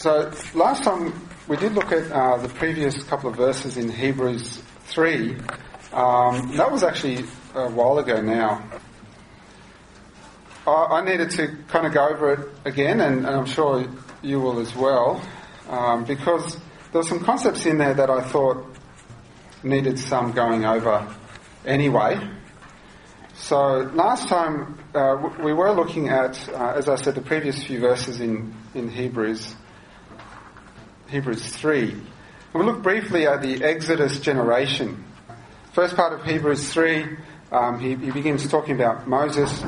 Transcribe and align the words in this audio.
So 0.00 0.32
last 0.54 0.82
time 0.82 1.12
we 1.46 1.58
did 1.58 1.74
look 1.74 1.92
at 1.92 2.10
uh, 2.10 2.38
the 2.38 2.48
previous 2.48 3.02
couple 3.02 3.28
of 3.28 3.36
verses 3.36 3.76
in 3.76 3.90
Hebrews 3.90 4.62
3. 4.84 5.36
Um, 5.92 6.56
that 6.56 6.72
was 6.72 6.82
actually 6.82 7.26
a 7.54 7.68
while 7.68 7.98
ago 7.98 8.22
now. 8.22 8.64
I, 10.66 10.70
I, 10.70 11.04
needed 11.04 11.32
to 11.32 11.54
kind 11.68 11.86
of 11.86 11.92
go 11.92 12.08
over 12.08 12.32
it 12.32 12.48
again, 12.64 13.02
and, 13.02 13.26
and 13.26 13.36
I'm 13.36 13.44
sure 13.44 13.86
you 14.22 14.40
will 14.40 14.60
as 14.60 14.74
well, 14.74 15.22
um, 15.68 16.04
because 16.06 16.56
there 16.92 17.02
were 17.02 17.06
some 17.06 17.22
concepts 17.22 17.66
in 17.66 17.76
there 17.76 17.92
that 17.92 18.08
I 18.08 18.22
thought 18.22 18.74
needed 19.62 19.98
some 19.98 20.32
going 20.32 20.64
over 20.64 21.14
anyway. 21.66 22.26
So 23.34 23.90
last 23.92 24.28
time 24.28 24.82
uh, 24.94 25.30
we 25.44 25.52
were 25.52 25.72
looking 25.72 26.08
at, 26.08 26.48
uh, 26.48 26.72
as 26.74 26.88
I 26.88 26.94
said, 26.94 27.16
the 27.16 27.20
previous 27.20 27.62
few 27.62 27.80
verses 27.80 28.22
in, 28.22 28.54
in 28.74 28.88
Hebrews 28.88 29.56
Hebrews 31.10 31.44
3. 31.44 31.90
And 31.90 32.02
we'll 32.54 32.66
look 32.66 32.82
briefly 32.82 33.26
at 33.26 33.42
the 33.42 33.64
Exodus 33.64 34.20
generation. 34.20 35.04
First 35.72 35.96
part 35.96 36.12
of 36.12 36.24
Hebrews 36.24 36.72
3, 36.72 37.16
um, 37.50 37.80
he, 37.80 37.96
he, 37.96 38.12
begins 38.12 38.48
talking 38.48 38.76
about 38.76 39.08
Moses. 39.08 39.62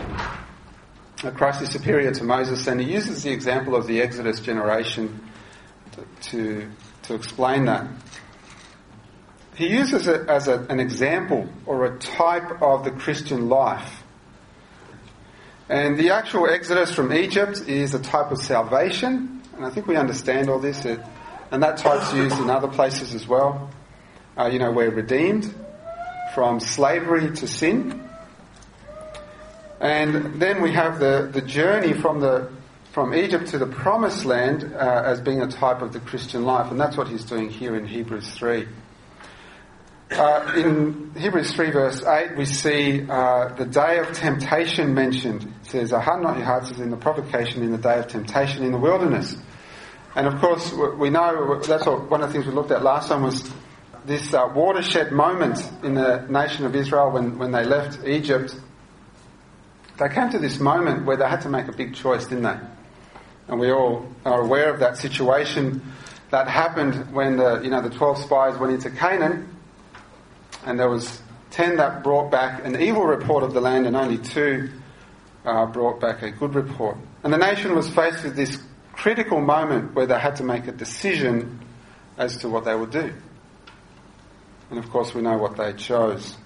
Christ 1.34 1.62
is 1.62 1.70
superior 1.70 2.12
to 2.12 2.24
Moses, 2.24 2.66
and 2.68 2.80
he 2.80 2.92
uses 2.92 3.24
the 3.24 3.32
example 3.32 3.74
of 3.74 3.88
the 3.88 4.00
Exodus 4.00 4.38
generation 4.38 5.20
to, 6.22 6.68
to 7.02 7.14
explain 7.14 7.64
that. 7.64 7.88
He 9.56 9.66
uses 9.66 10.06
it 10.06 10.28
as 10.28 10.46
a, 10.46 10.60
an 10.68 10.78
example 10.78 11.48
or 11.66 11.86
a 11.86 11.98
type 11.98 12.62
of 12.62 12.84
the 12.84 12.92
Christian 12.92 13.48
life. 13.48 14.02
And 15.68 15.98
the 15.98 16.10
actual 16.10 16.48
Exodus 16.48 16.94
from 16.94 17.12
Egypt 17.12 17.62
is 17.66 17.94
a 17.94 18.00
type 18.00 18.30
of 18.30 18.38
salvation, 18.38 19.42
and 19.56 19.64
I 19.64 19.70
think 19.70 19.86
we 19.88 19.96
understand 19.96 20.48
all 20.48 20.58
this. 20.58 20.84
It, 20.84 21.00
and 21.52 21.62
that 21.62 21.76
type's 21.76 22.12
used 22.14 22.38
in 22.40 22.50
other 22.50 22.66
places 22.66 23.14
as 23.14 23.28
well. 23.28 23.70
Uh, 24.36 24.46
you 24.46 24.58
know, 24.58 24.72
we're 24.72 24.90
redeemed 24.90 25.54
from 26.34 26.58
slavery 26.58 27.30
to 27.36 27.46
sin. 27.46 28.08
And 29.78 30.40
then 30.40 30.62
we 30.62 30.72
have 30.72 30.98
the, 30.98 31.28
the 31.30 31.42
journey 31.42 31.92
from 31.92 32.20
the 32.20 32.50
from 32.92 33.14
Egypt 33.14 33.48
to 33.48 33.58
the 33.58 33.66
promised 33.66 34.26
land 34.26 34.74
uh, 34.74 35.02
as 35.06 35.18
being 35.18 35.40
a 35.40 35.46
type 35.46 35.80
of 35.80 35.94
the 35.94 36.00
Christian 36.00 36.44
life, 36.44 36.70
and 36.70 36.78
that's 36.78 36.94
what 36.94 37.08
he's 37.08 37.24
doing 37.24 37.48
here 37.48 37.74
in 37.74 37.86
Hebrews 37.86 38.30
3. 38.32 38.68
Uh, 40.10 40.52
in 40.56 41.10
Hebrews 41.16 41.52
3 41.52 41.70
verse 41.70 42.04
8 42.04 42.36
we 42.36 42.44
see 42.44 43.00
uh, 43.08 43.48
the 43.54 43.64
day 43.64 43.98
of 43.98 44.12
temptation 44.12 44.92
mentioned. 44.92 45.42
It 45.62 45.70
says, 45.70 45.90
harden 45.92 46.22
not 46.22 46.36
your 46.36 46.44
hearts 46.44 46.70
as 46.70 46.80
in 46.80 46.90
the 46.90 46.98
provocation 46.98 47.62
in 47.62 47.72
the 47.72 47.78
day 47.78 47.98
of 47.98 48.08
temptation 48.08 48.62
in 48.62 48.72
the 48.72 48.78
wilderness. 48.78 49.36
And 50.14 50.26
of 50.26 50.40
course, 50.40 50.72
we 50.72 51.08
know 51.08 51.58
that's 51.60 51.86
what, 51.86 52.10
one 52.10 52.22
of 52.22 52.28
the 52.28 52.32
things 52.32 52.46
we 52.46 52.52
looked 52.52 52.70
at 52.70 52.82
last 52.82 53.08
time 53.08 53.22
was 53.22 53.50
this 54.04 54.34
uh, 54.34 54.50
watershed 54.54 55.12
moment 55.12 55.58
in 55.82 55.94
the 55.94 56.26
nation 56.28 56.66
of 56.66 56.76
Israel 56.76 57.10
when, 57.10 57.38
when 57.38 57.52
they 57.52 57.64
left 57.64 58.06
Egypt. 58.06 58.54
They 59.98 60.08
came 60.08 60.30
to 60.30 60.38
this 60.38 60.58
moment 60.58 61.06
where 61.06 61.16
they 61.16 61.28
had 61.28 61.42
to 61.42 61.48
make 61.48 61.68
a 61.68 61.72
big 61.72 61.94
choice, 61.94 62.26
didn't 62.26 62.44
they? 62.44 62.58
And 63.48 63.58
we 63.58 63.70
all 63.70 64.06
are 64.24 64.42
aware 64.42 64.72
of 64.72 64.80
that 64.80 64.96
situation 64.98 65.82
that 66.30 66.48
happened 66.48 67.12
when 67.12 67.36
the, 67.36 67.60
you 67.62 67.70
know, 67.70 67.80
the 67.80 67.90
12 67.90 68.18
spies 68.18 68.58
went 68.58 68.72
into 68.72 68.90
Canaan 68.90 69.48
and 70.64 70.78
there 70.78 70.88
was 70.88 71.22
10 71.50 71.76
that 71.76 72.02
brought 72.02 72.30
back 72.30 72.64
an 72.64 72.80
evil 72.80 73.04
report 73.04 73.44
of 73.44 73.52
the 73.52 73.60
land 73.60 73.86
and 73.86 73.96
only 73.96 74.18
two 74.18 74.70
uh, 75.44 75.66
brought 75.66 76.00
back 76.00 76.22
a 76.22 76.30
good 76.30 76.54
report. 76.54 76.96
And 77.24 77.32
the 77.32 77.38
nation 77.38 77.74
was 77.74 77.88
faced 77.88 78.24
with 78.24 78.36
this 78.36 78.58
critical 78.92 79.40
moment 79.40 79.94
where 79.94 80.06
they 80.06 80.18
had 80.18 80.36
to 80.36 80.44
make 80.44 80.66
a 80.68 80.72
decision 80.72 81.60
as 82.16 82.38
to 82.38 82.48
what 82.48 82.64
they 82.64 82.74
would 82.74 82.90
do. 82.90 83.12
And 84.70 84.78
of 84.78 84.88
course, 84.90 85.14
we 85.14 85.22
know 85.22 85.36
what 85.36 85.56
they 85.56 85.72
chose. 85.74 86.36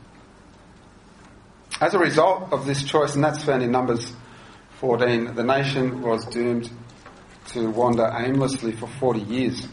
As 1.81 1.95
a 1.95 1.99
result 1.99 2.53
of 2.53 2.67
this 2.67 2.83
choice, 2.83 3.15
and 3.15 3.23
that's 3.23 3.45
found 3.45 3.63
in 3.63 3.71
Numbers 3.71 4.13
14, 4.81 5.35
the 5.35 5.45
nation 5.45 6.03
was 6.03 6.25
doomed 6.27 6.71
to 7.49 7.71
wander 7.71 8.11
aimlessly 8.19 8.73
for 8.73 8.87
40 8.87 9.21
years 9.21 9.69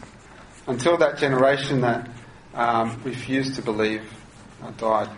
until 0.66 0.96
that 0.98 1.18
generation 1.18 1.80
that 1.80 2.08
um, 2.54 3.00
refused 3.04 3.56
to 3.56 3.62
believe 3.62 4.02
uh, 4.62 4.70
died. 4.72 5.10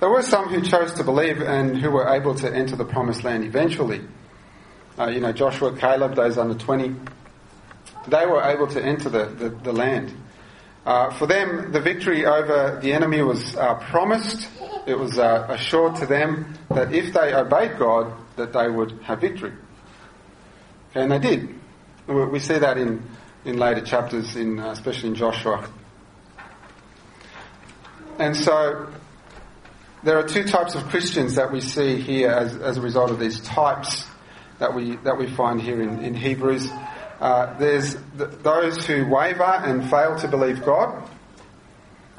There 0.00 0.10
were 0.10 0.22
some 0.22 0.48
who 0.48 0.62
chose 0.62 0.94
to 0.94 1.04
believe 1.04 1.40
and 1.40 1.80
who 1.80 1.90
were 1.90 2.08
able 2.08 2.34
to 2.36 2.52
enter 2.52 2.74
the 2.74 2.84
promised 2.84 3.22
land 3.22 3.44
eventually. 3.44 4.00
Uh, 4.98 5.06
you 5.08 5.20
know, 5.20 5.32
Joshua, 5.32 5.74
Caleb, 5.76 6.14
those 6.14 6.36
under 6.36 6.54
20, 6.54 6.94
they 8.08 8.26
were 8.26 8.42
able 8.42 8.66
to 8.66 8.82
enter 8.82 9.08
the, 9.08 9.24
the, 9.26 9.48
the 9.48 9.72
land. 9.72 10.14
Uh, 10.84 11.10
for 11.10 11.26
them, 11.26 11.72
the 11.72 11.80
victory 11.80 12.26
over 12.26 12.78
the 12.82 12.92
enemy 12.92 13.22
was 13.22 13.56
uh, 13.56 13.74
promised. 13.74 14.48
It 14.86 14.98
was 14.98 15.18
uh, 15.18 15.46
assured 15.48 15.96
to 15.96 16.06
them 16.06 16.54
that 16.70 16.92
if 16.92 17.14
they 17.14 17.32
obeyed 17.32 17.78
God, 17.78 18.12
that 18.36 18.52
they 18.52 18.68
would 18.68 19.00
have 19.02 19.20
victory. 19.20 19.52
And 20.94 21.10
they 21.10 21.18
did. 21.20 21.54
We 22.06 22.40
see 22.40 22.58
that 22.58 22.76
in, 22.76 23.02
in 23.44 23.58
later 23.58 23.80
chapters, 23.80 24.36
in, 24.36 24.58
uh, 24.58 24.72
especially 24.72 25.10
in 25.10 25.14
Joshua. 25.14 25.70
And 28.18 28.36
so, 28.36 28.92
there 30.02 30.18
are 30.18 30.26
two 30.26 30.44
types 30.44 30.74
of 30.74 30.82
Christians 30.88 31.36
that 31.36 31.50
we 31.50 31.60
see 31.60 31.96
here 32.00 32.30
as, 32.30 32.56
as 32.56 32.76
a 32.76 32.80
result 32.80 33.10
of 33.10 33.20
these 33.20 33.40
types 33.40 34.04
that 34.62 34.72
we, 34.74 34.94
that 34.98 35.18
we 35.18 35.26
find 35.26 35.60
here 35.60 35.82
in, 35.82 36.04
in 36.04 36.14
Hebrews. 36.14 36.70
Uh, 37.20 37.58
there's 37.58 37.94
th- 38.16 38.30
those 38.42 38.86
who 38.86 39.04
waver 39.08 39.42
and 39.42 39.90
fail 39.90 40.16
to 40.20 40.28
believe 40.28 40.64
God. 40.64 41.02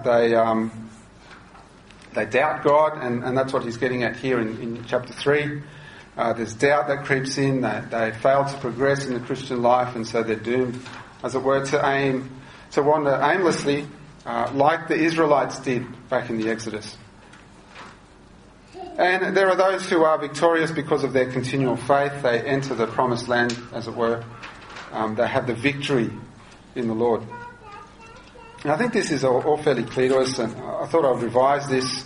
They, 0.03 0.35
um, 0.35 0.89
they 2.13 2.25
doubt 2.25 2.65
God, 2.65 2.97
and, 3.01 3.23
and 3.23 3.37
that's 3.37 3.53
what 3.53 3.63
he's 3.63 3.77
getting 3.77 4.03
at 4.03 4.17
here 4.17 4.41
in, 4.41 4.59
in 4.61 4.85
chapter 4.85 5.13
3. 5.13 5.61
Uh, 6.17 6.33
there's 6.33 6.53
doubt 6.53 6.89
that 6.89 7.05
creeps 7.05 7.37
in, 7.37 7.61
they, 7.61 7.81
they 7.89 8.11
fail 8.11 8.43
to 8.43 8.57
progress 8.57 9.05
in 9.05 9.13
the 9.13 9.21
Christian 9.21 9.61
life, 9.61 9.95
and 9.95 10.05
so 10.05 10.21
they're 10.21 10.35
doomed, 10.35 10.77
as 11.23 11.35
it 11.35 11.41
were, 11.41 11.65
to 11.67 11.87
aim, 11.87 12.29
to 12.71 12.83
wander 12.83 13.17
aimlessly, 13.23 13.87
uh, 14.25 14.51
like 14.53 14.89
the 14.89 14.95
Israelites 14.95 15.59
did 15.59 15.85
back 16.09 16.29
in 16.29 16.37
the 16.37 16.49
Exodus. 16.49 16.97
And 18.97 19.35
there 19.35 19.49
are 19.49 19.55
those 19.55 19.89
who 19.89 20.03
are 20.03 20.19
victorious 20.19 20.69
because 20.71 21.03
of 21.03 21.13
their 21.13 21.31
continual 21.31 21.75
faith. 21.75 22.21
They 22.21 22.41
enter 22.41 22.75
the 22.75 22.85
promised 22.85 23.27
land, 23.27 23.57
as 23.73 23.87
it 23.87 23.95
were. 23.95 24.23
Um, 24.91 25.15
they 25.15 25.27
have 25.27 25.47
the 25.47 25.55
victory 25.55 26.11
in 26.75 26.87
the 26.87 26.93
Lord. 26.93 27.23
And 28.63 28.71
I 28.71 28.77
think 28.77 28.93
this 28.93 29.11
is 29.11 29.23
all, 29.23 29.41
all, 29.41 29.57
fairly 29.57 29.83
clear 29.83 30.09
to 30.09 30.19
us, 30.19 30.37
and 30.37 30.55
I 30.55 30.85
thought 30.85 31.05
I'd 31.05 31.23
revise 31.23 31.67
this, 31.67 32.05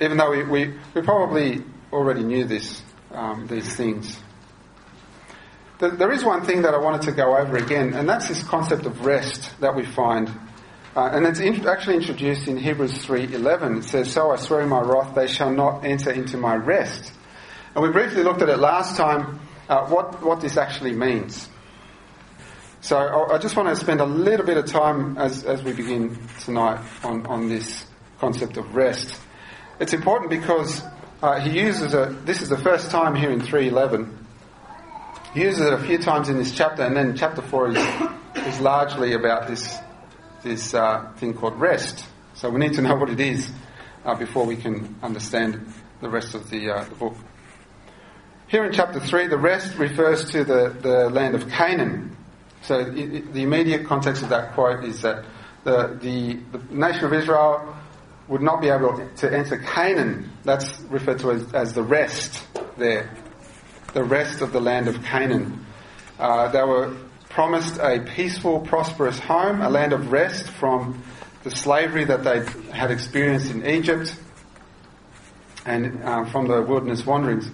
even 0.00 0.16
though 0.16 0.30
we, 0.30 0.44
we, 0.44 0.74
we 0.94 1.02
probably 1.02 1.62
already 1.92 2.22
knew 2.22 2.44
this, 2.44 2.80
um, 3.10 3.48
these 3.48 3.74
things. 3.74 4.18
There 5.78 6.12
is 6.12 6.24
one 6.24 6.44
thing 6.44 6.62
that 6.62 6.72
I 6.72 6.78
wanted 6.78 7.02
to 7.02 7.12
go 7.12 7.36
over 7.36 7.56
again, 7.56 7.92
and 7.92 8.08
that's 8.08 8.28
this 8.28 8.42
concept 8.44 8.86
of 8.86 9.04
rest 9.04 9.50
that 9.60 9.74
we 9.74 9.84
find 9.84 10.30
uh, 10.96 11.10
and 11.12 11.26
it's 11.26 11.40
in, 11.40 11.66
actually 11.66 11.96
introduced 11.96 12.46
in 12.46 12.56
Hebrews 12.56 12.94
3.11. 12.94 13.78
It 13.78 13.84
says, 13.84 14.12
So 14.12 14.30
I 14.30 14.36
swear 14.36 14.60
in 14.60 14.68
my 14.68 14.80
wrath, 14.80 15.14
they 15.14 15.26
shall 15.26 15.50
not 15.50 15.84
enter 15.84 16.12
into 16.12 16.36
my 16.36 16.54
rest. 16.54 17.12
And 17.74 17.82
we 17.82 17.90
briefly 17.90 18.22
looked 18.22 18.42
at 18.42 18.48
it 18.48 18.58
last 18.58 18.96
time, 18.96 19.40
uh, 19.68 19.86
what, 19.86 20.22
what 20.22 20.40
this 20.40 20.56
actually 20.56 20.92
means. 20.92 21.48
So 22.80 22.98
I, 22.98 23.38
just 23.38 23.56
want 23.56 23.70
to 23.70 23.76
spend 23.76 24.02
a 24.02 24.06
little 24.06 24.44
bit 24.44 24.58
of 24.58 24.66
time 24.66 25.16
as, 25.16 25.42
as 25.42 25.62
we 25.62 25.72
begin 25.72 26.18
tonight 26.40 26.84
on, 27.02 27.26
on 27.26 27.48
this 27.48 27.86
concept 28.18 28.58
of 28.58 28.74
rest. 28.74 29.18
It's 29.80 29.94
important 29.94 30.30
because 30.30 30.82
uh, 31.22 31.40
he 31.40 31.58
uses 31.58 31.94
it, 31.94 32.26
this 32.26 32.42
is 32.42 32.50
the 32.50 32.58
first 32.58 32.90
time 32.90 33.16
here 33.16 33.30
in 33.30 33.40
3.11. 33.40 34.14
He 35.32 35.40
uses 35.40 35.66
it 35.66 35.72
a 35.72 35.78
few 35.78 35.98
times 35.98 36.28
in 36.28 36.36
this 36.36 36.54
chapter, 36.54 36.82
and 36.82 36.94
then 36.94 37.16
chapter 37.16 37.42
4 37.42 37.70
is, 37.70 37.86
is 38.46 38.60
largely 38.60 39.14
about 39.14 39.48
this 39.48 39.80
this 40.44 40.74
uh, 40.74 41.10
thing 41.16 41.34
called 41.34 41.58
rest. 41.58 42.06
So 42.34 42.50
we 42.50 42.60
need 42.60 42.74
to 42.74 42.82
know 42.82 42.94
what 43.00 43.10
it 43.10 43.18
is 43.18 43.50
uh, 44.04 44.14
before 44.14 44.46
we 44.46 44.56
can 44.56 44.94
understand 45.02 45.66
the 46.00 46.08
rest 46.08 46.34
of 46.34 46.50
the, 46.50 46.70
uh, 46.70 46.84
the 46.84 46.94
book. 46.94 47.14
Here 48.46 48.64
in 48.64 48.72
chapter 48.72 49.00
3, 49.00 49.26
the 49.28 49.38
rest 49.38 49.76
refers 49.78 50.30
to 50.30 50.44
the, 50.44 50.76
the 50.80 51.10
land 51.10 51.34
of 51.34 51.48
Canaan. 51.48 52.16
So 52.62 52.78
it, 52.78 52.96
it, 52.96 53.32
the 53.32 53.42
immediate 53.42 53.86
context 53.86 54.22
of 54.22 54.28
that 54.28 54.52
quote 54.52 54.84
is 54.84 55.02
that 55.02 55.24
the, 55.64 55.98
the, 56.00 56.38
the, 56.56 56.74
nation 56.74 57.04
of 57.06 57.12
Israel 57.12 57.74
would 58.28 58.42
not 58.42 58.60
be 58.60 58.68
able 58.68 59.08
to 59.16 59.32
enter 59.32 59.58
Canaan. 59.58 60.30
That's 60.44 60.80
referred 60.82 61.18
to 61.20 61.32
as, 61.32 61.52
as 61.52 61.72
the 61.72 61.82
rest 61.82 62.46
there. 62.76 63.10
The 63.92 64.04
rest 64.04 64.40
of 64.40 64.52
the 64.52 64.60
land 64.60 64.88
of 64.88 65.02
Canaan. 65.02 65.64
Uh, 66.18 66.48
they 66.48 66.62
were 66.62 66.94
promised 67.34 67.78
a 67.80 67.98
peaceful, 67.98 68.60
prosperous 68.60 69.18
home, 69.18 69.60
a 69.60 69.68
land 69.68 69.92
of 69.92 70.12
rest 70.12 70.48
from 70.48 71.02
the 71.42 71.50
slavery 71.50 72.04
that 72.04 72.22
they 72.22 72.46
had 72.70 72.92
experienced 72.92 73.50
in 73.50 73.66
Egypt 73.66 74.16
and 75.66 76.00
uh, 76.04 76.24
from 76.26 76.46
the 76.46 76.62
wilderness 76.62 77.04
wanderings. 77.04 77.50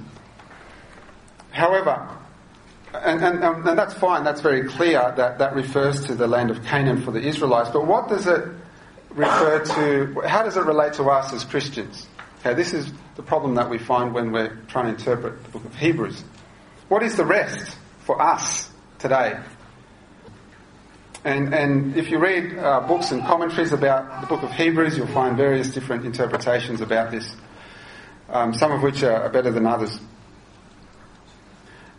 However, 1.51 2.15
and, 2.93 3.25
and, 3.25 3.43
and 3.43 3.79
that's 3.79 3.95
fine, 3.95 4.23
that's 4.23 4.43
very 4.43 4.69
clear 4.69 5.15
that 5.17 5.39
that 5.39 5.55
refers 5.55 6.05
to 6.05 6.15
the 6.15 6.27
land 6.27 6.51
of 6.51 6.63
Canaan 6.67 7.01
for 7.01 7.11
the 7.11 7.21
Israelites. 7.21 7.71
But 7.71 7.87
what 7.87 8.07
does 8.07 8.27
it 8.27 8.49
refer 9.09 9.65
to, 9.65 10.21
how 10.29 10.43
does 10.43 10.59
it 10.59 10.65
relate 10.67 10.93
to 10.95 11.05
us 11.05 11.33
as 11.33 11.43
Christians? 11.45 12.07
Okay, 12.41 12.53
this 12.53 12.75
is 12.75 12.93
the 13.17 13.23
problem 13.23 13.55
that 13.55 13.71
we 13.71 13.79
find 13.79 14.13
when 14.13 14.31
we're 14.31 14.55
trying 14.69 14.87
to 14.87 14.91
interpret 14.91 15.43
the 15.43 15.51
book 15.51 15.65
of 15.65 15.75
Hebrews. 15.75 16.23
What 16.89 17.03
is 17.03 17.17
the 17.17 17.25
rest 17.25 17.75
for 18.01 18.21
us 18.21 18.69
today? 18.99 19.41
And, 21.23 21.55
and 21.55 21.97
if 21.97 22.11
you 22.11 22.19
read 22.19 22.57
uh, 22.57 22.81
books 22.81 23.11
and 23.11 23.23
commentaries 23.23 23.73
about 23.73 24.23
the 24.23 24.27
book 24.27 24.43
of 24.43 24.53
Hebrews, 24.53 24.97
you'll 24.97 25.07
find 25.09 25.37
various 25.37 25.71
different 25.71 26.07
interpretations 26.07 26.81
about 26.81 27.11
this, 27.11 27.37
um, 28.31 28.55
some 28.55 28.73
of 28.73 28.83
which 28.83 29.03
are 29.03 29.29
better 29.29 29.51
than 29.51 29.67
others. 29.67 30.01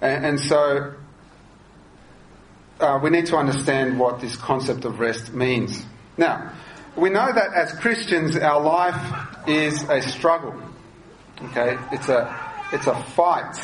And, 0.02 0.26
and 0.26 0.40
so 0.40 0.96
uh, 2.80 3.00
we 3.04 3.12
need 3.12 3.28
to 3.28 3.38
understand 3.38 4.00
what 4.00 4.22
this 4.22 4.36
concept 4.36 4.86
of 4.86 5.00
rest 5.00 5.34
means. 5.34 5.86
Now, 6.18 6.52
we 6.96 7.12
know 7.12 7.32
that 7.32 7.54
as 7.54 7.72
Christians, 7.74 8.36
our 8.36 8.60
life 8.60 9.48
is 9.48 9.84
a 9.84 10.02
struggle. 10.02 10.60
Okay, 11.44 11.78
it's 11.92 12.10
a 12.10 12.52
it's 12.74 12.88
a 12.88 12.96
fight. 12.96 13.56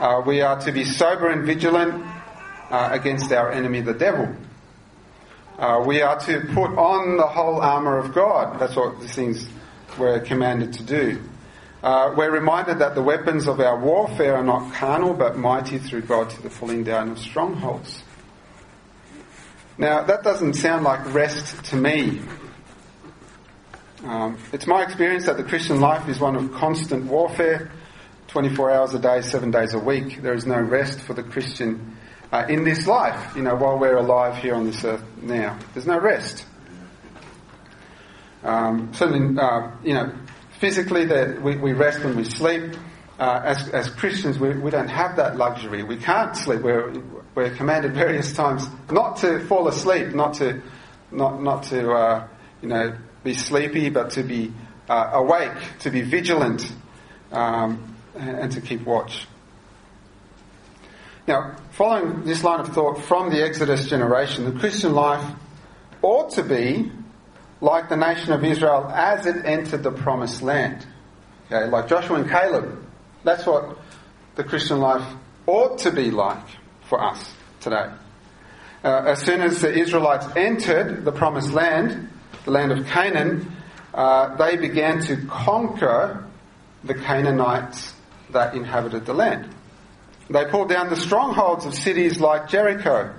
Uh, 0.00 0.22
we 0.24 0.40
are 0.40 0.60
to 0.60 0.72
be 0.72 0.84
sober 0.84 1.28
and 1.28 1.44
vigilant 1.44 2.04
uh, 2.70 2.90
against 2.92 3.32
our 3.32 3.50
enemy, 3.50 3.80
the 3.80 3.94
devil. 3.94 4.34
Uh, 5.58 5.82
we 5.86 6.02
are 6.02 6.18
to 6.20 6.40
put 6.54 6.70
on 6.76 7.16
the 7.16 7.26
whole 7.26 7.60
armour 7.60 7.98
of 7.98 8.14
God. 8.14 8.60
That's 8.60 8.76
what 8.76 9.00
these 9.00 9.14
things 9.14 9.48
we're 9.98 10.20
commanded 10.20 10.74
to 10.74 10.82
do. 10.84 11.22
Uh, 11.82 12.12
we're 12.16 12.30
reminded 12.30 12.80
that 12.80 12.94
the 12.94 13.02
weapons 13.02 13.46
of 13.46 13.60
our 13.60 13.78
warfare 13.78 14.36
are 14.36 14.44
not 14.44 14.72
carnal, 14.74 15.14
but 15.14 15.36
mighty 15.36 15.78
through 15.78 16.02
God 16.02 16.30
to 16.30 16.42
the 16.42 16.50
pulling 16.50 16.84
down 16.84 17.10
of 17.10 17.18
strongholds. 17.18 18.02
Now, 19.76 20.02
that 20.02 20.24
doesn't 20.24 20.54
sound 20.54 20.84
like 20.84 21.12
rest 21.14 21.64
to 21.66 21.76
me. 21.76 22.20
Um, 24.04 24.38
it's 24.52 24.66
my 24.66 24.82
experience 24.82 25.26
that 25.26 25.36
the 25.36 25.44
Christian 25.44 25.80
life 25.80 26.08
is 26.08 26.18
one 26.18 26.34
of 26.34 26.52
constant 26.52 27.06
warfare, 27.06 27.70
24 28.28 28.70
hours 28.70 28.94
a 28.94 28.98
day, 28.98 29.22
seven 29.22 29.50
days 29.50 29.74
a 29.74 29.78
week. 29.78 30.22
There 30.22 30.34
is 30.34 30.46
no 30.46 30.60
rest 30.60 31.00
for 31.00 31.14
the 31.14 31.22
Christian 31.22 31.96
uh, 32.32 32.46
in 32.48 32.64
this 32.64 32.86
life, 32.86 33.36
you 33.36 33.42
know, 33.42 33.54
while 33.56 33.78
we're 33.78 33.96
alive 33.96 34.36
here 34.36 34.54
on 34.54 34.64
this 34.64 34.84
earth 34.84 35.02
now. 35.22 35.58
There's 35.72 35.86
no 35.86 35.98
rest. 35.98 36.44
Um, 38.42 38.92
certainly, 38.94 39.40
uh, 39.40 39.70
you 39.82 39.94
know, 39.94 40.12
physically 40.60 41.06
that 41.06 41.42
we, 41.42 41.56
we 41.56 41.72
rest 41.72 42.04
when 42.04 42.16
we 42.16 42.24
sleep. 42.24 42.76
Uh, 43.18 43.42
as, 43.44 43.68
as 43.70 43.90
Christians, 43.90 44.38
we, 44.38 44.50
we 44.50 44.70
don't 44.70 44.88
have 44.88 45.16
that 45.16 45.36
luxury. 45.36 45.82
We 45.82 45.96
can't 45.96 46.36
sleep. 46.36 46.60
We're, 46.60 46.92
we're 47.34 47.50
commanded 47.50 47.94
various 47.94 48.32
times 48.32 48.66
not 48.90 49.18
to 49.18 49.40
fall 49.46 49.66
asleep, 49.66 50.14
not 50.14 50.34
to, 50.34 50.62
not, 51.10 51.42
not 51.42 51.64
to, 51.64 51.90
uh, 51.90 52.28
you 52.62 52.68
know, 52.68 52.96
be 53.24 53.34
sleepy, 53.34 53.90
but 53.90 54.10
to 54.10 54.22
be 54.22 54.52
uh, 54.88 55.10
awake, 55.14 55.52
to 55.80 55.90
be 55.90 56.02
vigilant, 56.02 56.72
um, 57.32 57.96
and, 58.14 58.38
and 58.38 58.52
to 58.52 58.60
keep 58.60 58.82
watch. 58.86 59.26
Now, 61.28 61.56
following 61.72 62.24
this 62.24 62.42
line 62.42 62.60
of 62.60 62.68
thought 62.68 63.02
from 63.02 63.28
the 63.28 63.44
Exodus 63.44 63.86
generation, 63.86 64.46
the 64.46 64.58
Christian 64.58 64.94
life 64.94 65.22
ought 66.00 66.30
to 66.30 66.42
be 66.42 66.90
like 67.60 67.90
the 67.90 67.98
nation 67.98 68.32
of 68.32 68.42
Israel 68.42 68.88
as 68.88 69.26
it 69.26 69.44
entered 69.44 69.82
the 69.82 69.90
promised 69.90 70.40
land. 70.40 70.86
Okay, 71.46 71.68
like 71.68 71.86
Joshua 71.86 72.16
and 72.16 72.30
Caleb. 72.30 72.82
That's 73.24 73.44
what 73.44 73.76
the 74.36 74.44
Christian 74.44 74.80
life 74.80 75.06
ought 75.44 75.80
to 75.80 75.90
be 75.90 76.10
like 76.10 76.46
for 76.88 76.98
us 76.98 77.30
today. 77.60 77.92
Uh, 78.82 79.02
as 79.08 79.20
soon 79.20 79.42
as 79.42 79.60
the 79.60 79.70
Israelites 79.70 80.26
entered 80.34 81.04
the 81.04 81.12
promised 81.12 81.52
land, 81.52 82.08
the 82.46 82.52
land 82.52 82.72
of 82.72 82.86
Canaan, 82.86 83.52
uh, 83.92 84.34
they 84.36 84.56
began 84.56 85.02
to 85.02 85.16
conquer 85.26 86.24
the 86.84 86.94
Canaanites 86.94 87.92
that 88.30 88.54
inhabited 88.54 89.04
the 89.04 89.12
land. 89.12 89.54
They 90.30 90.44
pulled 90.44 90.68
down 90.68 90.90
the 90.90 90.96
strongholds 90.96 91.64
of 91.64 91.74
cities 91.74 92.20
like 92.20 92.48
Jericho, 92.48 93.14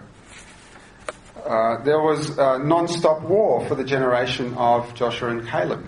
uh, 1.46 1.82
there 1.84 2.00
was 2.00 2.38
a 2.38 2.60
non-stop 2.60 3.22
war 3.22 3.66
for 3.66 3.76
the 3.76 3.84
generation 3.84 4.54
of 4.56 4.94
Joshua 4.94 5.30
and 5.30 5.48
Caleb. 5.48 5.84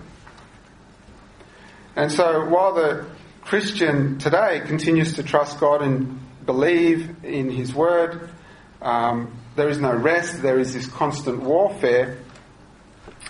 And 1.94 2.10
so 2.10 2.48
while 2.48 2.74
the 2.74 3.06
Christian 3.42 4.18
today 4.18 4.62
continues 4.66 5.14
to 5.14 5.22
trust 5.22 5.60
God 5.60 5.82
and 5.82 6.18
believe 6.44 7.24
in 7.24 7.50
His 7.50 7.74
Word, 7.74 8.30
um, 8.80 9.36
there 9.54 9.68
is 9.68 9.78
no 9.78 9.94
rest, 9.94 10.42
there 10.42 10.58
is 10.58 10.72
this 10.72 10.86
constant 10.86 11.42
warfare. 11.42 12.18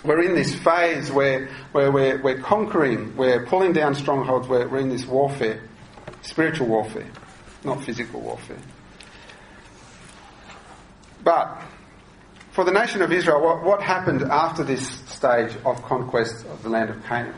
We're 0.03 0.23
in 0.23 0.33
this 0.33 0.55
phase 0.55 1.11
where, 1.11 1.49
where 1.71 1.91
we're, 1.91 2.21
we're 2.21 2.39
conquering, 2.39 3.15
we're 3.15 3.45
pulling 3.45 3.73
down 3.73 3.95
strongholds, 3.95 4.47
we're, 4.47 4.67
we're 4.67 4.79
in 4.79 4.89
this 4.89 5.05
warfare, 5.05 5.61
spiritual 6.21 6.67
warfare, 6.67 7.07
not 7.65 7.83
physical 7.83 8.21
warfare. 8.21 8.57
But 11.23 11.61
for 12.51 12.63
the 12.63 12.71
nation 12.71 13.01
of 13.01 13.11
Israel, 13.11 13.41
what, 13.41 13.63
what 13.63 13.81
happened 13.81 14.21
after 14.23 14.63
this 14.63 14.87
stage 15.07 15.55
of 15.65 15.81
conquest 15.83 16.45
of 16.45 16.61
the 16.63 16.69
land 16.69 16.89
of 16.89 17.03
Canaan? 17.05 17.35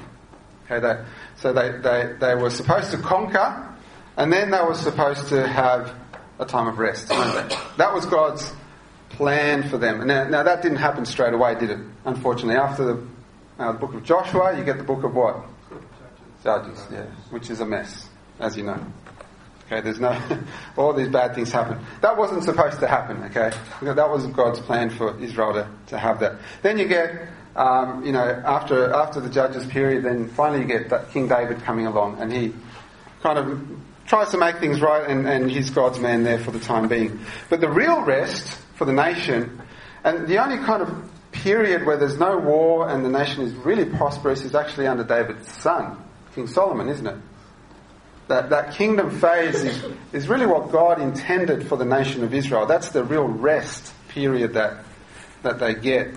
Okay, 0.65 0.79
they, 0.79 1.03
so 1.37 1.53
they, 1.53 1.71
they, 1.71 2.15
they 2.19 2.35
were 2.35 2.49
supposed 2.49 2.91
to 2.91 2.97
conquer, 2.97 3.75
and 4.17 4.33
then 4.33 4.49
they 4.49 4.61
were 4.61 4.73
supposed 4.73 5.29
to 5.29 5.47
have 5.47 5.95
a 6.39 6.45
time 6.45 6.67
of 6.67 6.79
rest, 6.79 7.07
That 7.07 7.93
was 7.93 8.05
God's 8.05 8.51
plan 9.09 9.69
for 9.69 9.77
them. 9.77 10.05
Now, 10.05 10.27
now, 10.27 10.43
that 10.43 10.61
didn't 10.61 10.79
happen 10.79 11.05
straight 11.05 11.33
away, 11.33 11.55
did 11.55 11.69
it? 11.69 11.79
Unfortunately, 12.03 12.55
after 12.55 12.83
the, 12.83 13.07
uh, 13.57 13.71
the 13.71 13.79
book 13.79 13.93
of 13.93 14.03
Joshua, 14.03 14.57
you 14.57 14.63
get 14.63 14.77
the 14.77 14.83
book 14.83 15.03
of 15.03 15.15
what? 15.15 15.45
Judges, 16.43 16.85
yeah, 16.91 17.05
which 17.29 17.49
is 17.49 17.61
a 17.61 17.65
mess, 17.65 18.09
as 18.39 18.57
you 18.57 18.63
know. 18.63 18.85
Okay, 19.65 19.81
there's 19.81 19.99
no, 19.99 20.19
all 20.77 20.93
these 20.93 21.07
bad 21.07 21.33
things 21.33 21.51
happen. 21.51 21.83
That 22.01 22.17
wasn't 22.17 22.43
supposed 22.43 22.79
to 22.81 22.87
happen, 22.87 23.23
okay? 23.23 23.51
That 23.81 24.09
wasn't 24.09 24.35
God's 24.35 24.59
plan 24.59 24.91
for 24.91 25.19
Israel 25.19 25.53
to, 25.53 25.67
to 25.87 25.97
have 25.97 26.19
that. 26.19 26.37
Then 26.61 26.77
you 26.77 26.87
get, 26.87 27.29
um, 27.55 28.05
you 28.05 28.11
know, 28.11 28.43
after, 28.45 28.93
after 28.93 29.19
the 29.19 29.29
judges 29.29 29.65
period, 29.65 30.03
then 30.03 30.27
finally 30.29 30.61
you 30.61 30.67
get 30.67 31.11
King 31.11 31.27
David 31.27 31.63
coming 31.63 31.87
along 31.87 32.21
and 32.21 32.31
he 32.31 32.53
kind 33.23 33.39
of 33.39 33.67
tries 34.05 34.29
to 34.29 34.37
make 34.37 34.57
things 34.57 34.81
right 34.81 35.09
and, 35.09 35.27
and 35.27 35.49
he's 35.49 35.71
God's 35.71 35.99
man 35.99 36.23
there 36.23 36.37
for 36.37 36.51
the 36.51 36.59
time 36.59 36.87
being. 36.87 37.19
But 37.49 37.59
the 37.59 37.69
real 37.69 38.01
rest 38.01 38.47
for 38.75 38.85
the 38.85 38.93
nation, 38.93 39.61
and 40.03 40.27
the 40.27 40.43
only 40.43 40.63
kind 40.63 40.83
of 40.83 41.09
period 41.31 41.85
where 41.85 41.97
there's 41.97 42.19
no 42.19 42.37
war 42.37 42.87
and 42.87 43.03
the 43.03 43.09
nation 43.09 43.41
is 43.41 43.53
really 43.53 43.85
prosperous 43.85 44.43
is 44.43 44.53
actually 44.53 44.85
under 44.85 45.03
David's 45.03 45.51
son, 45.51 45.97
King 46.35 46.45
Solomon, 46.45 46.87
isn't 46.87 47.07
it? 47.07 47.17
That, 48.27 48.49
that 48.49 48.73
kingdom 48.73 49.19
phase 49.19 49.63
is, 49.63 49.85
is 50.11 50.27
really 50.27 50.45
what 50.45 50.71
God 50.71 50.99
intended 50.99 51.67
for 51.67 51.77
the 51.77 51.85
nation 51.85 52.23
of 52.23 52.33
Israel. 52.33 52.65
That's 52.65 52.89
the 52.89 53.03
real 53.03 53.27
rest 53.27 53.93
period 54.09 54.53
that, 54.53 54.83
that 55.43 55.59
they 55.59 55.75
get. 55.75 56.13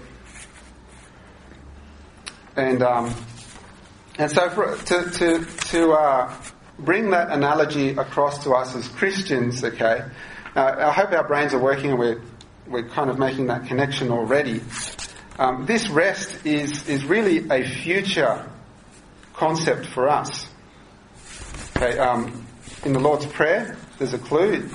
And, 2.57 2.83
um, 2.83 3.15
and 4.19 4.31
so 4.31 4.49
for, 4.51 4.77
to, 4.77 5.11
to, 5.11 5.45
to 5.45 5.93
uh, 5.93 6.35
bring 6.79 7.11
that 7.11 7.31
analogy 7.31 7.91
across 7.91 8.43
to 8.45 8.53
us 8.53 8.75
as 8.75 8.89
Christians, 8.89 9.63
okay, 9.63 10.05
uh, 10.57 10.75
I 10.79 10.93
hope 10.93 11.13
our 11.13 11.27
brains 11.27 11.53
are 11.53 11.61
working 11.61 11.91
and 11.91 11.99
we're, 11.99 12.23
we're 12.67 12.89
kind 12.89 13.11
of 13.11 13.19
making 13.19 13.47
that 13.47 13.67
connection 13.67 14.11
already. 14.11 14.63
Um, 15.39 15.67
this 15.67 15.89
rest 15.89 16.47
is, 16.47 16.89
is 16.89 17.05
really 17.05 17.49
a 17.51 17.63
future 17.65 18.49
concept 19.35 19.87
for 19.87 20.09
us. 20.09 20.49
Okay, 21.81 21.97
um, 21.97 22.45
in 22.85 22.93
the 22.93 22.99
Lord's 22.99 23.25
Prayer, 23.25 23.77
there's 23.99 24.13
a 24.13 24.19
clue. 24.19 24.69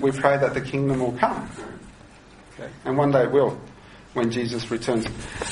We 0.00 0.12
pray 0.12 0.36
that 0.36 0.54
the 0.54 0.60
kingdom 0.60 1.00
will 1.00 1.18
come. 1.18 1.50
Okay, 2.52 2.70
and 2.84 2.96
one 2.96 3.10
day 3.10 3.24
it 3.24 3.32
will, 3.32 3.60
when 4.12 4.30
Jesus 4.30 4.70
returns. 4.70 5.04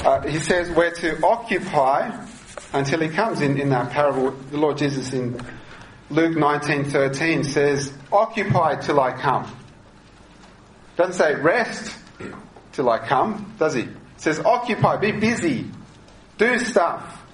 Uh, 0.05 0.21
he 0.21 0.39
says 0.39 0.71
we're 0.71 0.95
to 0.95 1.21
occupy 1.27 2.25
until 2.73 3.01
he 3.01 3.09
comes. 3.09 3.41
In, 3.41 3.59
in 3.59 3.71
that 3.71 3.91
parable, 3.91 4.31
the 4.53 4.59
Lord 4.59 4.79
Jesus 4.79 5.13
in 5.13 5.45
Luke 6.09 6.37
19:13 6.37 7.47
says, 7.47 7.93
"Occupy 8.13 8.77
till 8.77 9.01
I 9.01 9.11
come." 9.11 9.53
Doesn't 10.97 11.15
say 11.15 11.35
rest 11.35 11.99
till 12.71 12.89
I 12.89 12.99
come, 12.99 13.53
does 13.59 13.75
he? 13.75 13.81
It 13.81 13.91
says 14.19 14.39
occupy, 14.39 14.99
be 14.99 15.11
busy, 15.11 15.67
do 16.39 16.61
stuff, 16.61 17.25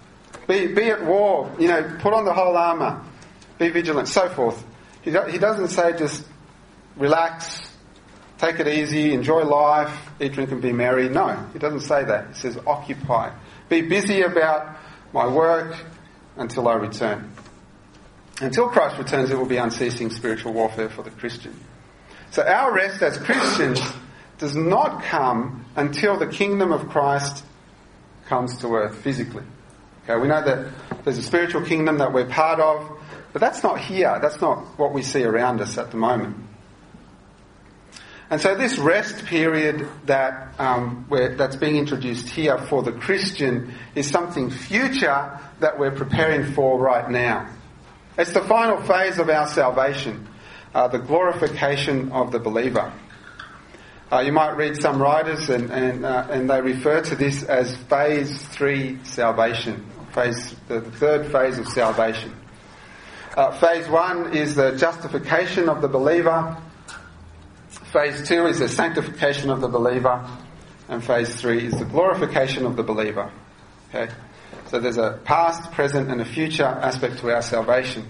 be, 0.47 0.69
be 0.69 0.85
at 0.85 1.05
war, 1.05 1.55
you 1.59 1.69
know, 1.69 1.99
put 2.01 2.15
on 2.15 2.25
the 2.25 2.33
whole 2.33 2.57
armour 2.57 3.05
be 3.59 3.69
vigilant, 3.71 4.09
so 4.09 4.29
forth. 4.29 4.65
He, 5.03 5.11
do, 5.11 5.23
he 5.23 5.39
doesn't 5.39 5.69
say 5.69 5.97
just 5.97 6.25
relax, 6.97 7.61
take 8.39 8.61
it 8.61 8.69
easy, 8.69 9.13
enjoy 9.13 9.45
life, 9.45 10.11
eat, 10.21 10.33
drink, 10.33 10.51
and 10.53 10.63
be 10.63 10.73
merry. 10.73 11.09
No, 11.09 11.35
he 11.53 11.59
doesn't 11.59 11.81
say 11.81 12.05
that. 12.05 12.29
He 12.29 12.35
says 12.35 12.59
occupy. 12.67 13.33
Be 13.69 13.83
busy 13.83 14.23
about 14.23 14.77
my 15.13 15.27
work 15.27 15.77
until 16.37 16.69
I 16.69 16.75
return. 16.75 17.33
Until 18.41 18.69
Christ 18.69 18.99
returns, 18.99 19.31
it 19.31 19.39
will 19.39 19.47
be 19.47 19.57
unceasing 19.57 20.11
spiritual 20.11 20.53
warfare 20.53 20.89
for 20.89 21.03
the 21.03 21.11
Christian. 21.11 21.59
So 22.31 22.43
our 22.43 22.73
rest 22.73 23.03
as 23.03 23.19
Christians 23.19 23.81
does 24.39 24.55
not 24.55 25.03
come 25.03 25.65
until 25.75 26.19
the 26.19 26.27
kingdom 26.27 26.71
of 26.73 26.89
Christ 26.89 27.45
comes 28.27 28.59
to 28.59 28.75
earth 28.75 28.97
physically. 28.99 29.43
Okay, 30.05 30.21
we 30.21 30.29
know 30.29 30.43
that 30.45 30.73
there's 31.05 31.19
a 31.19 31.23
spiritual 31.23 31.63
kingdom 31.63 31.99
that 31.99 32.13
we're 32.13 32.27
part 32.27 32.61
of, 32.61 32.99
but 33.39 33.53
that's 33.53 33.63
not 33.63 33.79
here. 33.79 34.19
That's 34.21 34.41
not 34.41 34.65
what 34.81 34.93
we 34.93 35.03
see 35.03 35.23
around 35.23 35.61
us 35.61 35.79
at 35.79 35.93
the 35.93 35.97
moment. 35.97 36.37
And 38.31 38.41
so 38.41 38.57
this 38.57 38.79
rest 38.79 39.27
period 39.27 39.89
that 40.07 40.55
um, 40.59 41.07
that's 41.09 41.55
being 41.55 41.77
introduced 41.77 42.29
here 42.31 42.59
for 42.59 42.83
the 42.83 42.91
Christian 42.91 43.75
is 43.95 44.11
something 44.11 44.51
future 44.51 45.39
that 45.61 45.79
we're 45.79 45.93
preparing 45.93 46.53
for 46.53 46.81
right 46.81 47.09
now. 47.09 47.49
It's 48.19 48.33
the 48.33 48.41
final 48.41 48.83
phase 48.83 49.21
of 49.21 49.29
our 49.29 49.47
salvation, 49.47 50.27
uh, 50.75 50.89
the 50.89 50.99
glorification 50.99 52.11
of 52.11 52.33
the 52.33 52.41
believer. 52.41 52.93
Uh, 54.11 54.19
you 54.19 54.33
might 54.33 54.57
read 54.57 54.83
some 54.83 55.01
writers 55.01 55.49
and, 55.49 55.71
and, 55.71 56.05
uh, 56.05 56.27
and 56.29 56.51
they 56.51 56.61
refer 56.61 57.03
to 57.03 57.15
this 57.15 57.45
as 57.45 57.77
phase 57.85 58.43
three 58.49 58.99
salvation, 59.05 59.87
phase, 60.13 60.57
the 60.67 60.81
third 60.81 61.31
phase 61.31 61.57
of 61.59 61.69
salvation. 61.69 62.35
Uh, 63.37 63.53
phase 63.53 63.89
one 63.89 64.37
is 64.37 64.55
the 64.55 64.73
justification 64.77 65.69
of 65.69 65.81
the 65.83 65.89
believer. 65.89 66.57
Phase 67.93 68.27
two 68.27 68.47
is 68.47 68.59
the 68.59 68.69
sanctification 68.69 69.51
of 69.51 69.61
the 69.61 69.69
believer. 69.69 70.29
And 70.89 71.05
phase 71.05 71.35
three 71.35 71.67
is 71.67 71.79
the 71.79 71.85
glorification 71.85 72.65
of 72.67 72.77
the 72.77 72.83
believer. 72.83 73.31
Okay? 73.89 74.13
So 74.69 74.81
there's 74.81 74.99
a 74.99 75.21
past, 75.25 75.73
present, 75.73 76.11
and 76.11 76.21
a 76.21 76.25
future 76.25 76.65
aspect 76.65 77.19
to 77.19 77.35
our 77.35 77.43
salvation. 77.43 78.07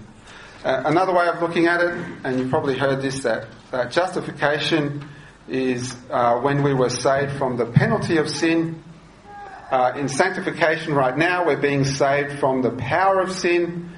Uh, 0.63 0.83
another 0.85 1.13
way 1.13 1.27
of 1.27 1.41
looking 1.41 1.67
at 1.67 1.81
it, 1.81 1.93
and 2.23 2.39
you've 2.39 2.49
probably 2.49 2.77
heard 2.77 3.01
this, 3.01 3.19
that, 3.23 3.47
that 3.71 3.91
justification 3.91 5.07
is 5.47 5.95
uh, 6.09 6.39
when 6.39 6.63
we 6.63 6.73
were 6.73 6.89
saved 6.89 7.31
from 7.37 7.57
the 7.57 7.65
penalty 7.65 8.17
of 8.17 8.29
sin. 8.29 8.83
Uh, 9.71 9.93
in 9.95 10.07
sanctification 10.07 10.93
right 10.93 11.17
now, 11.17 11.45
we're 11.45 11.61
being 11.61 11.85
saved 11.85 12.39
from 12.39 12.61
the 12.61 12.71
power 12.71 13.19
of 13.21 13.31
sin. 13.31 13.89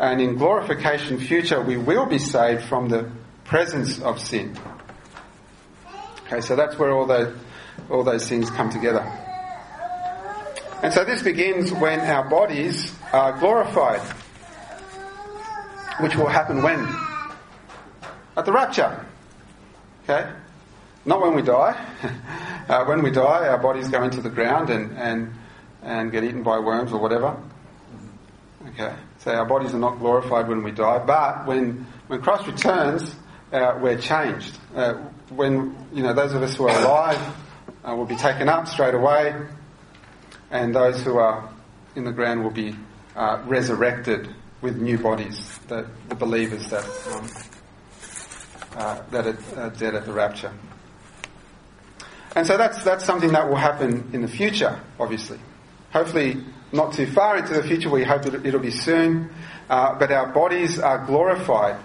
And 0.00 0.22
in 0.22 0.36
glorification 0.36 1.18
future, 1.18 1.60
we 1.60 1.76
will 1.76 2.06
be 2.06 2.16
saved 2.16 2.64
from 2.64 2.88
the 2.88 3.10
presence 3.44 4.00
of 4.00 4.18
sin. 4.18 4.56
Okay, 6.24 6.40
so 6.40 6.56
that's 6.56 6.78
where 6.78 6.90
all 6.90 7.04
those, 7.04 7.36
all 7.90 8.02
those 8.02 8.26
things 8.26 8.48
come 8.50 8.70
together. 8.70 9.02
And 10.82 10.90
so 10.90 11.04
this 11.04 11.20
begins 11.20 11.70
when 11.70 12.00
our 12.00 12.26
bodies 12.26 12.96
are 13.12 13.38
glorified, 13.38 14.00
which 16.00 16.16
will 16.16 16.28
happen 16.28 16.62
when? 16.62 16.88
At 18.38 18.46
the 18.46 18.52
rapture. 18.52 19.04
Okay? 20.04 20.30
Not 21.04 21.20
when 21.20 21.34
we 21.34 21.42
die. 21.42 21.76
uh, 22.70 22.86
when 22.86 23.02
we 23.02 23.10
die, 23.10 23.48
our 23.48 23.58
bodies 23.58 23.88
go 23.90 24.02
into 24.02 24.22
the 24.22 24.30
ground 24.30 24.70
and, 24.70 24.96
and, 24.96 25.34
and 25.82 26.10
get 26.10 26.24
eaten 26.24 26.42
by 26.42 26.58
worms 26.58 26.90
or 26.90 27.00
whatever. 27.00 27.36
Okay? 28.68 28.94
So 29.18 29.32
our 29.32 29.46
bodies 29.46 29.74
are 29.74 29.78
not 29.78 29.98
glorified 29.98 30.48
when 30.48 30.62
we 30.62 30.70
die, 30.70 30.98
but 30.98 31.46
when, 31.46 31.86
when 32.08 32.20
Christ 32.20 32.46
returns, 32.46 33.14
uh, 33.52 33.78
we're 33.80 33.98
changed. 33.98 34.58
Uh, 34.74 34.94
when 35.30 35.76
you 35.92 36.02
know 36.02 36.12
those 36.12 36.34
of 36.34 36.42
us 36.42 36.56
who 36.56 36.68
are 36.68 36.78
alive 36.78 37.36
uh, 37.84 37.94
will 37.94 38.06
be 38.06 38.16
taken 38.16 38.48
up 38.48 38.66
straight 38.68 38.94
away, 38.94 39.34
and 40.50 40.74
those 40.74 41.02
who 41.02 41.18
are 41.18 41.48
in 41.96 42.04
the 42.04 42.12
ground 42.12 42.42
will 42.42 42.50
be 42.50 42.76
uh, 43.16 43.42
resurrected 43.46 44.28
with 44.60 44.76
new 44.76 44.98
bodies. 44.98 45.58
The, 45.68 45.86
the 46.08 46.14
believers 46.14 46.68
that 46.70 46.84
um, 47.12 47.28
uh, 48.76 49.02
that 49.10 49.26
are 49.56 49.70
dead 49.70 49.94
at 49.94 50.06
the 50.06 50.12
rapture. 50.12 50.52
And 52.36 52.46
so 52.46 52.56
that's 52.56 52.82
that's 52.84 53.04
something 53.04 53.32
that 53.32 53.48
will 53.48 53.56
happen 53.56 54.10
in 54.12 54.22
the 54.22 54.28
future, 54.28 54.80
obviously. 54.98 55.38
Hopefully, 55.92 56.44
not 56.72 56.92
too 56.92 57.06
far 57.06 57.36
into 57.36 57.54
the 57.54 57.62
future. 57.62 57.90
We 57.90 58.04
hope 58.04 58.22
that 58.22 58.46
it'll 58.46 58.60
be 58.60 58.70
soon. 58.70 59.30
Uh, 59.68 59.98
but 59.98 60.10
our 60.10 60.26
bodies 60.32 60.78
are 60.80 61.04
glorified 61.06 61.76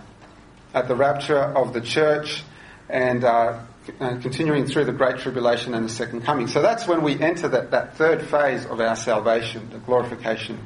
at 0.74 0.88
the 0.88 0.96
rapture 0.96 1.38
of 1.38 1.74
the 1.74 1.82
church 1.82 2.44
and, 2.89 3.24
uh, 3.24 3.60
and 4.00 4.22
continuing 4.22 4.65
through 4.65 4.86
the 4.86 4.92
Great 4.92 5.20
Tribulation 5.20 5.74
and 5.74 5.86
the 5.86 5.94
Second 5.94 6.24
Coming. 6.24 6.48
So 6.48 6.62
that's 6.62 6.88
when 6.88 7.04
we 7.04 7.20
enter 7.20 7.48
that, 7.48 7.72
that 7.72 7.96
third 7.96 8.24
phase 8.24 8.65
of 8.65 8.80
our 8.80 8.96
salvation, 8.96 9.70
the 9.70 9.77
glorification 9.77 10.60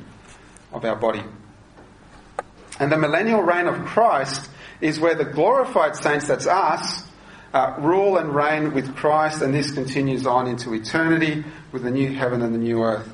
of 0.72 0.86
our 0.86 0.96
body. 0.96 1.24
And 2.80 2.92
the 2.92 2.98
millennial 2.98 3.42
reign 3.42 3.68
of 3.68 3.86
Christ 3.86 4.50
is 4.80 5.00
where 5.00 5.16
the 5.16 5.26
glorified 5.26 5.98
saints, 5.98 6.28
that's 6.28 6.48
us, 6.48 7.04
uh, 7.54 7.76
rule 7.80 8.18
and 8.18 8.34
reign 8.34 8.74
with 8.74 8.96
Christ, 8.96 9.42
and 9.42 9.54
this 9.54 9.72
continues 9.72 10.26
on 10.26 10.48
into 10.48 10.74
eternity 10.74 11.44
with 11.72 11.84
the 11.84 11.92
new 11.92 12.14
heaven 12.14 12.42
and 12.42 12.54
the 12.54 12.60
new 12.60 12.82
earth. 12.84 13.10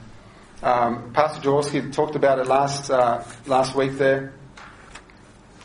Um, 0.65 1.13
Pastor 1.13 1.47
Jaworski 1.47 1.93
talked 1.93 2.15
about 2.15 2.39
it 2.39 2.47
last 2.47 2.89
uh, 2.89 3.23
last 3.45 3.75
week 3.75 3.99
there. 3.99 4.33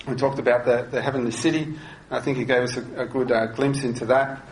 We 0.06 0.14
talked 0.14 0.38
about 0.38 0.66
the, 0.66 0.86
the 0.90 1.00
heavenly 1.00 1.30
city. 1.30 1.72
I 2.10 2.20
think 2.20 2.36
he 2.36 2.44
gave 2.44 2.64
us 2.64 2.76
a, 2.76 3.04
a 3.04 3.06
good 3.06 3.32
uh, 3.32 3.46
glimpse 3.46 3.82
into 3.82 4.04
that. 4.06 4.42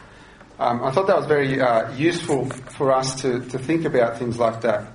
Um, 0.58 0.82
I 0.82 0.90
thought 0.90 1.06
that 1.06 1.18
was 1.18 1.26
very 1.26 1.60
uh, 1.60 1.92
useful 1.92 2.46
for 2.46 2.92
us 2.92 3.20
to, 3.20 3.40
to 3.40 3.58
think 3.58 3.84
about 3.84 4.16
things 4.16 4.38
like 4.38 4.62
that 4.62 4.90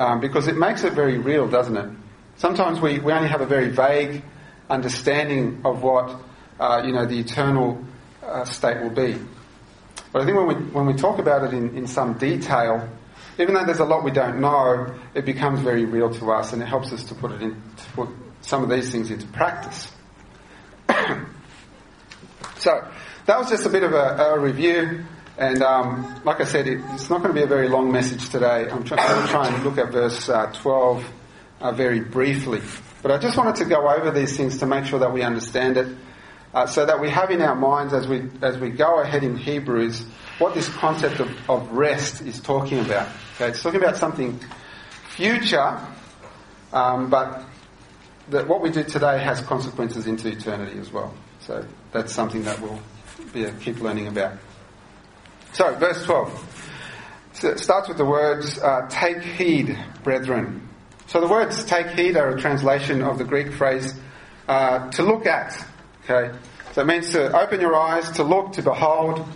um, 0.00 0.20
because 0.20 0.48
it 0.48 0.56
makes 0.56 0.82
it 0.82 0.94
very 0.94 1.18
real, 1.18 1.46
doesn't 1.46 1.76
it? 1.76 1.90
Sometimes 2.36 2.80
we, 2.80 3.00
we 3.00 3.12
only 3.12 3.28
have 3.28 3.42
a 3.42 3.46
very 3.46 3.68
vague 3.68 4.22
understanding 4.70 5.60
of 5.66 5.82
what 5.82 6.18
uh, 6.58 6.82
you 6.86 6.94
know 6.94 7.04
the 7.04 7.18
eternal 7.18 7.84
uh, 8.22 8.46
state 8.46 8.82
will 8.82 8.88
be. 8.88 9.18
But 10.10 10.22
I 10.22 10.24
think 10.24 10.38
when 10.38 10.46
we 10.46 10.54
when 10.54 10.86
we 10.86 10.94
talk 10.94 11.18
about 11.18 11.44
it 11.44 11.52
in, 11.52 11.76
in 11.76 11.86
some 11.86 12.14
detail, 12.14 12.88
even 13.38 13.54
though 13.54 13.64
there's 13.64 13.80
a 13.80 13.84
lot 13.84 14.04
we 14.04 14.10
don't 14.10 14.40
know, 14.40 14.94
it 15.14 15.24
becomes 15.24 15.60
very 15.60 15.84
real 15.84 16.10
to 16.14 16.32
us, 16.32 16.52
and 16.52 16.62
it 16.62 16.66
helps 16.66 16.92
us 16.92 17.04
to 17.04 17.14
put 17.14 17.32
it 17.32 17.42
in 17.42 17.54
to 17.54 17.84
put 17.94 18.08
some 18.40 18.62
of 18.62 18.70
these 18.70 18.90
things 18.92 19.10
into 19.10 19.26
practice. 19.28 19.90
so, 22.58 22.88
that 23.26 23.38
was 23.38 23.48
just 23.48 23.66
a 23.66 23.70
bit 23.70 23.82
of 23.82 23.92
a, 23.92 24.34
a 24.34 24.38
review. 24.38 25.04
And 25.36 25.62
um, 25.62 26.20
like 26.24 26.40
I 26.40 26.44
said, 26.44 26.68
it, 26.68 26.80
it's 26.92 27.10
not 27.10 27.22
going 27.22 27.34
to 27.34 27.40
be 27.40 27.42
a 27.42 27.48
very 27.48 27.68
long 27.68 27.90
message 27.90 28.28
today. 28.28 28.68
I'm, 28.70 28.84
try, 28.84 28.96
going 28.96 29.22
to 29.22 29.28
try 29.28 29.48
and 29.48 29.64
look 29.64 29.78
at 29.78 29.90
verse 29.90 30.28
uh, 30.28 30.52
12 30.52 31.04
uh, 31.60 31.72
very 31.72 32.00
briefly. 32.00 32.60
But 33.02 33.10
I 33.10 33.18
just 33.18 33.36
wanted 33.36 33.56
to 33.56 33.64
go 33.64 33.88
over 33.88 34.10
these 34.10 34.36
things 34.36 34.58
to 34.58 34.66
make 34.66 34.84
sure 34.84 35.00
that 35.00 35.12
we 35.12 35.22
understand 35.22 35.76
it, 35.76 35.96
uh, 36.52 36.66
so 36.66 36.86
that 36.86 37.00
we 37.00 37.10
have 37.10 37.30
in 37.30 37.42
our 37.42 37.56
minds 37.56 37.92
as 37.92 38.06
we 38.06 38.28
as 38.42 38.56
we 38.58 38.70
go 38.70 39.00
ahead 39.00 39.24
in 39.24 39.36
Hebrews 39.36 40.06
what 40.38 40.54
this 40.54 40.68
concept 40.68 41.20
of, 41.20 41.50
of 41.50 41.70
rest 41.70 42.22
is 42.22 42.40
talking 42.40 42.80
about. 42.80 43.08
Okay, 43.36 43.48
it's 43.48 43.62
talking 43.62 43.80
about 43.80 43.96
something 43.96 44.38
future, 45.08 45.78
um, 46.72 47.10
but 47.10 47.44
that 48.30 48.48
what 48.48 48.60
we 48.60 48.70
do 48.70 48.82
today 48.82 49.18
has 49.18 49.40
consequences 49.42 50.06
into 50.06 50.28
eternity 50.28 50.78
as 50.78 50.92
well. 50.92 51.14
So 51.40 51.64
that's 51.92 52.12
something 52.12 52.42
that 52.44 52.60
we'll 52.60 52.80
be, 53.32 53.46
keep 53.60 53.80
learning 53.80 54.08
about. 54.08 54.38
So, 55.52 55.74
verse 55.76 56.04
12. 56.04 56.62
So 57.34 57.50
it 57.50 57.60
starts 57.60 57.88
with 57.88 57.98
the 57.98 58.04
words, 58.04 58.58
uh, 58.58 58.88
take 58.88 59.22
heed, 59.22 59.78
brethren. 60.02 60.68
So 61.06 61.20
the 61.20 61.28
words 61.28 61.64
take 61.64 61.88
heed 61.88 62.16
are 62.16 62.30
a 62.30 62.40
translation 62.40 63.02
of 63.02 63.18
the 63.18 63.24
Greek 63.24 63.52
phrase 63.52 63.94
uh, 64.48 64.90
to 64.92 65.02
look 65.02 65.26
at. 65.26 65.64
Okay? 66.04 66.36
So 66.72 66.82
it 66.82 66.86
means 66.86 67.12
to 67.12 67.36
open 67.36 67.60
your 67.60 67.76
eyes, 67.76 68.10
to 68.12 68.24
look, 68.24 68.52
to 68.54 68.62
behold, 68.62 69.26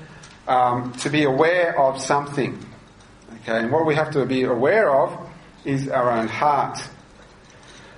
um, 0.48 0.92
to 0.94 1.10
be 1.10 1.24
aware 1.24 1.78
of 1.78 2.00
something. 2.02 2.58
Okay? 3.42 3.58
And 3.58 3.70
what 3.70 3.86
we 3.86 3.94
have 3.94 4.10
to 4.12 4.26
be 4.26 4.42
aware 4.42 4.90
of 4.90 5.30
is 5.64 5.88
our 5.88 6.10
own 6.10 6.26
heart. 6.26 6.78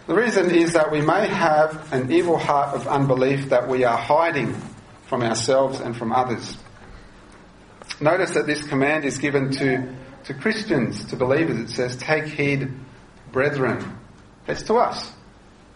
The 0.07 0.14
reason 0.14 0.50
is 0.50 0.73
that 0.73 0.90
we 0.90 1.00
may 1.00 1.28
have 1.28 1.92
an 1.92 2.11
evil 2.11 2.37
heart 2.37 2.75
of 2.75 2.87
unbelief 2.88 3.50
that 3.50 3.69
we 3.69 3.85
are 3.85 3.97
hiding 3.97 4.61
from 5.07 5.23
ourselves 5.23 5.80
and 5.80 5.97
from 5.97 6.12
others. 6.12 6.57
Notice 8.00 8.33
that 8.33 8.47
this 8.47 8.62
command 8.62 9.04
is 9.04 9.19
given 9.19 9.52
to, 9.52 9.95
to 10.25 10.35
Christians, 10.35 11.04
to 11.07 11.16
believers. 11.16 11.59
It 11.59 11.69
says, 11.69 11.97
take 11.97 12.25
heed, 12.25 12.73
brethren. 13.30 13.99
It's 14.49 14.62
to 14.64 14.75
us 14.75 15.12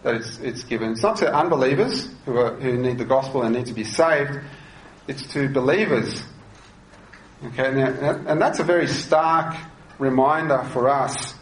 that 0.03 0.15
it's, 0.15 0.37
it's 0.39 0.63
given. 0.63 0.91
It's 0.91 1.01
not 1.01 1.17
to 1.17 1.33
unbelievers 1.33 2.09
who, 2.25 2.37
are, 2.37 2.53
who 2.55 2.77
need 2.77 2.99
the 2.99 3.05
gospel 3.05 3.41
and 3.41 3.55
need 3.55 3.65
to 3.67 3.73
be 3.73 3.83
saved. 3.83 4.39
It's 5.07 5.25
to 5.33 5.49
believers. 5.49 6.23
Okay, 7.47 7.67
and 7.67 8.41
that's 8.41 8.59
a 8.59 8.63
very 8.63 8.87
stark 8.87 9.55
reminder 9.99 10.63
for 10.71 10.89
us 10.89 11.35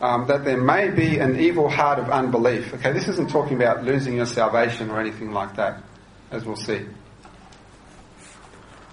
um, 0.00 0.26
that 0.26 0.44
there 0.44 0.60
may 0.60 0.90
be 0.90 1.18
an 1.18 1.38
evil 1.38 1.68
heart 1.68 1.98
of 1.98 2.10
unbelief. 2.10 2.74
Okay, 2.74 2.92
this 2.92 3.08
isn't 3.08 3.30
talking 3.30 3.56
about 3.56 3.84
losing 3.84 4.16
your 4.16 4.26
salvation 4.26 4.90
or 4.90 5.00
anything 5.00 5.32
like 5.32 5.56
that, 5.56 5.82
as 6.30 6.44
we'll 6.44 6.56
see. 6.56 6.84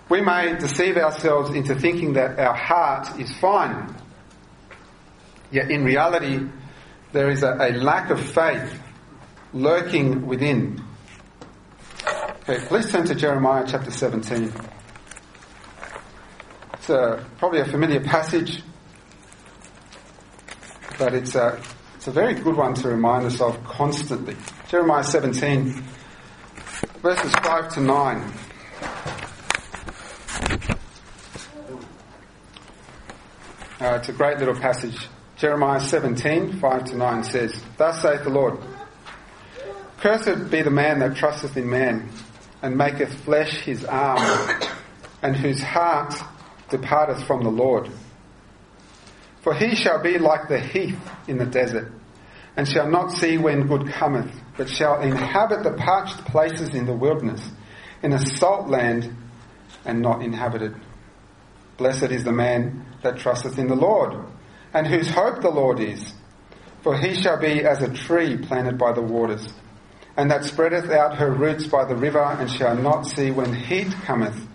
We 0.10 0.22
may 0.22 0.56
deceive 0.58 0.98
ourselves 0.98 1.51
into 1.56 1.74
thinking 1.74 2.13
that 2.13 2.38
our 2.38 2.53
heart 2.53 3.20
is 3.20 3.34
fine. 3.38 3.96
Yet 5.51 5.72
in 5.72 5.84
reality, 5.84 6.48
there 7.12 7.30
is 7.30 7.44
a, 7.44 7.53
a 7.60 7.72
lack 7.72 8.10
of 8.10 8.20
faith 8.20 8.80
lurking 9.53 10.27
within. 10.27 10.84
Okay, 12.41 12.65
please 12.68 12.91
turn 12.91 13.06
to 13.06 13.15
Jeremiah 13.15 13.65
chapter 13.68 13.91
17. 13.91 14.51
It's 16.82 16.90
a, 16.90 17.24
probably 17.38 17.60
a 17.60 17.66
familiar 17.66 18.00
passage, 18.00 18.64
but 20.98 21.14
it's 21.14 21.36
a, 21.36 21.62
it's 21.96 22.08
a 22.08 22.12
very 22.12 22.34
good 22.34 22.56
one 22.56 22.74
to 22.74 22.88
remind 22.88 23.28
us 23.28 23.40
of 23.40 23.64
constantly. 23.64 24.36
Jeremiah 24.68 25.04
17, 25.04 25.84
verses 27.04 27.32
5 27.36 27.74
to 27.76 27.82
9. 27.82 28.34
Uh, 33.80 33.98
it's 34.00 34.10
a 34.10 34.14
great 34.14 34.40
little 34.40 34.56
passage. 34.56 35.08
Jeremiah 35.38 35.80
17, 35.80 36.54
5 36.54 36.84
to 36.86 36.98
9 36.98 37.24
says, 37.26 37.64
Thus 37.78 38.02
saith 38.02 38.24
the 38.24 38.32
Lord, 38.32 38.58
Cursed 40.00 40.50
be 40.50 40.64
the 40.64 40.72
man 40.72 40.98
that 41.02 41.16
trusteth 41.16 41.56
in 41.56 41.70
man, 41.70 42.10
and 42.64 42.76
maketh 42.76 43.14
flesh 43.24 43.60
his 43.60 43.86
arm, 43.86 44.60
and 45.22 45.36
whose 45.36 45.62
heart 45.62 46.16
departeth 46.72 47.24
from 47.28 47.44
the 47.44 47.51
Lord. 47.51 47.90
For 49.42 49.54
he 49.54 49.75
shall 49.75 50.01
be 50.01 50.18
like 50.18 50.48
the 50.48 50.60
heath 50.60 51.00
in 51.28 51.38
the 51.38 51.46
desert, 51.46 51.92
and 52.58 52.68
shall 52.68 52.90
not 52.90 53.12
see 53.12 53.38
when 53.38 53.68
good 53.68 53.88
cometh, 53.88 54.32
but 54.58 54.70
shall 54.70 55.01
inhabit 55.01 55.63
the 55.63 55.74
parched 55.74 56.25
places 56.25 56.74
in 56.74 56.86
the 56.86 56.94
wilderness, 56.94 57.42
in 58.04 58.13
a 58.13 58.20
salt 58.20 58.70
land, 58.70 59.16
and 59.86 60.01
not 60.01 60.22
inhabited. 60.22 60.75
Blessed 61.78 62.12
is 62.12 62.24
the 62.24 62.32
man 62.32 62.86
that 63.01 63.18
trusteth 63.18 63.58
in 63.58 63.68
the 63.68 63.75
Lord, 63.75 64.13
and 64.74 64.86
whose 64.86 65.10
hope 65.10 65.42
the 65.42 65.50
Lord 65.50 65.80
is. 65.80 66.13
For 66.84 66.98
he 66.98 67.16
shall 67.16 67.40
be 67.40 67.63
as 67.63 67.82
a 67.82 67.94
tree 67.94 68.38
planted 68.38 68.78
by 68.78 68.92
the 68.94 69.01
waters, 69.01 69.54
and 70.18 70.30
that 70.30 70.44
spreadeth 70.44 70.90
out 70.92 71.18
her 71.18 71.32
roots 71.32 71.66
by 71.66 71.86
the 71.86 71.96
river, 71.96 72.22
and 72.22 72.50
shall 72.50 72.75
not 72.75 73.08
see 73.08 73.32
when 73.32 73.54
heat 73.54 73.92
cometh. 74.04 74.48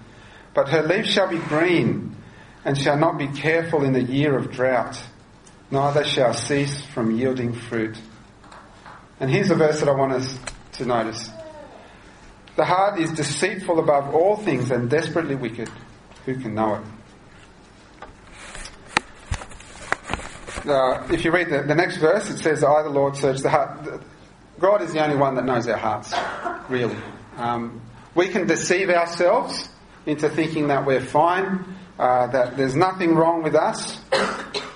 But 0.57 0.71
her 0.71 0.83
leaves 0.83 1.11
shall 1.11 1.29
be 1.29 1.37
green, 1.37 2.17
and 2.65 2.79
shall 2.79 2.97
not 2.97 3.19
be 3.19 3.29
careful 3.29 3.85
in 3.85 3.93
the 3.93 4.03
year 4.03 4.39
of 4.39 4.51
drought, 4.51 4.99
neither 5.71 6.03
shall 6.03 6.33
cease 6.33 6.83
from 6.83 7.11
yielding 7.11 7.53
fruit. 7.53 7.95
And 9.21 9.31
here's 9.31 9.51
a 9.51 9.55
verse 9.55 9.81
that 9.81 9.89
I 9.91 9.93
want 9.93 10.15
us 10.15 10.39
to 10.73 10.87
notice. 10.87 11.29
The 12.57 12.65
heart 12.65 12.99
is 12.99 13.13
deceitful 13.13 13.79
above 13.79 14.15
all 14.15 14.37
things 14.39 14.71
and 14.71 14.89
desperately 14.89 15.35
wicked. 15.35 15.69
Who 16.25 16.37
can 16.41 16.55
know 16.55 16.77
it? 16.77 16.83
Uh, 20.67 21.07
if 21.11 21.23
you 21.23 21.33
read 21.33 21.51
the, 21.51 21.65
the 21.65 21.75
next 21.75 21.99
verse, 21.99 22.31
it 22.31 22.39
says, 22.39 22.65
I, 22.65 22.83
the 22.83 22.89
Lord, 22.89 23.15
search 23.15 23.41
the 23.41 23.51
heart. 23.51 24.03
God 24.59 24.81
is 24.81 24.95
the 24.95 25.05
only 25.05 25.17
one 25.17 25.35
that 25.35 25.45
knows 25.45 25.69
our 25.69 25.77
hearts, 25.77 26.15
really. 26.71 26.97
Um, 27.37 27.83
we 28.15 28.29
can 28.29 28.47
deceive 28.47 28.89
ourselves 28.89 29.69
into 30.07 30.29
thinking 30.29 30.69
that 30.69 30.87
we're 30.87 31.01
fine, 31.01 31.65
uh, 31.99 32.29
that 32.29 32.57
there's 32.57 32.75
nothing 32.75 33.15
wrong 33.15 33.43
with 33.43 33.55
us, 33.55 34.01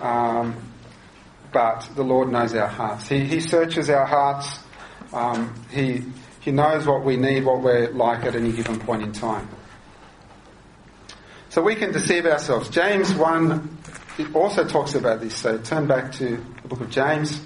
um, 0.00 0.56
but 1.52 1.88
the 1.94 2.02
Lord 2.02 2.30
knows 2.30 2.54
our 2.54 2.68
hearts. 2.68 3.08
He, 3.08 3.20
he 3.24 3.40
searches 3.40 3.88
our 3.90 4.06
hearts. 4.06 4.58
Um, 5.12 5.54
he, 5.70 6.04
he 6.40 6.50
knows 6.50 6.86
what 6.86 7.04
we 7.04 7.16
need, 7.16 7.44
what 7.44 7.62
we're 7.62 7.90
like 7.90 8.24
at 8.24 8.34
any 8.34 8.52
given 8.52 8.78
point 8.78 9.02
in 9.02 9.12
time. 9.12 9.48
So 11.48 11.62
we 11.62 11.74
can 11.74 11.92
deceive 11.92 12.26
ourselves. 12.26 12.68
James 12.68 13.12
1 13.12 13.78
it 14.18 14.34
also 14.34 14.66
talks 14.66 14.94
about 14.94 15.20
this. 15.20 15.34
So 15.34 15.58
turn 15.58 15.86
back 15.86 16.12
to 16.12 16.44
the 16.62 16.68
book 16.68 16.80
of 16.80 16.90
James, 16.90 17.40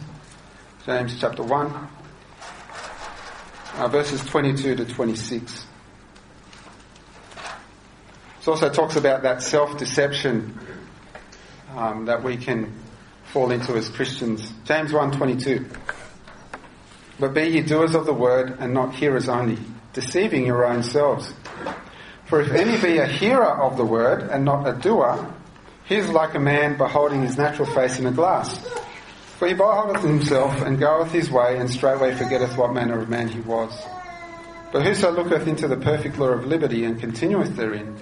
James 0.85 1.19
chapter 1.21 1.43
1 1.43 1.88
uh, 3.76 3.88
verses 3.88 4.25
22 4.25 4.76
to 4.76 4.85
26. 4.85 5.67
It 8.45 8.49
also 8.49 8.69
talks 8.69 8.97
about 8.97 9.23
that 9.23 9.43
self-deception 9.43 10.59
um, 11.75 12.05
that 12.05 12.23
we 12.23 12.37
can 12.37 12.75
fall 13.25 13.51
into 13.51 13.73
as 13.73 13.88
Christians. 13.88 14.53
James 14.66 14.92
1:22. 14.92 15.64
But 17.18 17.33
be 17.33 17.45
ye 17.45 17.62
doers 17.62 17.95
of 17.95 18.05
the 18.05 18.12
word 18.12 18.59
and 18.61 18.75
not 18.75 18.95
hearers 18.95 19.31
only, 19.31 19.57
deceiving 19.95 20.45
your 20.45 20.66
own 20.66 20.83
selves. 20.83 21.33
For 22.27 22.42
if 22.42 22.53
any 22.53 22.79
be 22.79 22.99
a 22.99 23.07
hearer 23.07 23.62
of 23.62 23.79
the 23.79 23.85
word 23.87 24.25
and 24.25 24.45
not 24.45 24.68
a 24.68 24.75
doer, 24.75 25.27
he 25.87 25.95
is 25.95 26.11
like 26.11 26.35
a 26.35 26.38
man 26.38 26.77
beholding 26.77 27.23
his 27.23 27.38
natural 27.38 27.73
face 27.73 27.99
in 27.99 28.05
a 28.05 28.12
glass. 28.12 28.59
For 29.38 29.49
he 29.49 29.55
beholdeth 29.55 30.03
himself 30.03 30.61
and 30.61 30.79
goeth 30.79 31.12
his 31.12 31.31
way, 31.31 31.57
and 31.57 31.71
straightway 31.71 32.14
forgetteth 32.14 32.59
what 32.59 32.75
manner 32.75 33.01
of 33.01 33.09
man 33.09 33.29
he 33.29 33.40
was. 33.40 33.73
But 34.71 34.83
whoso 34.83 35.12
looketh 35.12 35.49
into 35.49 35.66
the 35.66 35.79
perfect 35.79 36.18
law 36.18 36.29
of 36.29 36.45
liberty 36.45 36.85
and 36.85 37.01
continueth 37.01 37.57
therein, 37.57 37.97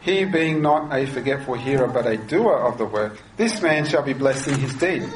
he 0.00 0.24
being 0.24 0.62
not 0.62 0.94
a 0.96 1.06
forgetful 1.06 1.54
hearer 1.54 1.86
but 1.86 2.06
a 2.06 2.16
doer 2.16 2.54
of 2.54 2.78
the 2.78 2.86
work, 2.86 3.20
this 3.36 3.60
man 3.60 3.84
shall 3.84 4.02
be 4.02 4.12
blessed 4.12 4.48
in 4.48 4.58
his 4.58 4.74
deed. 4.74 5.08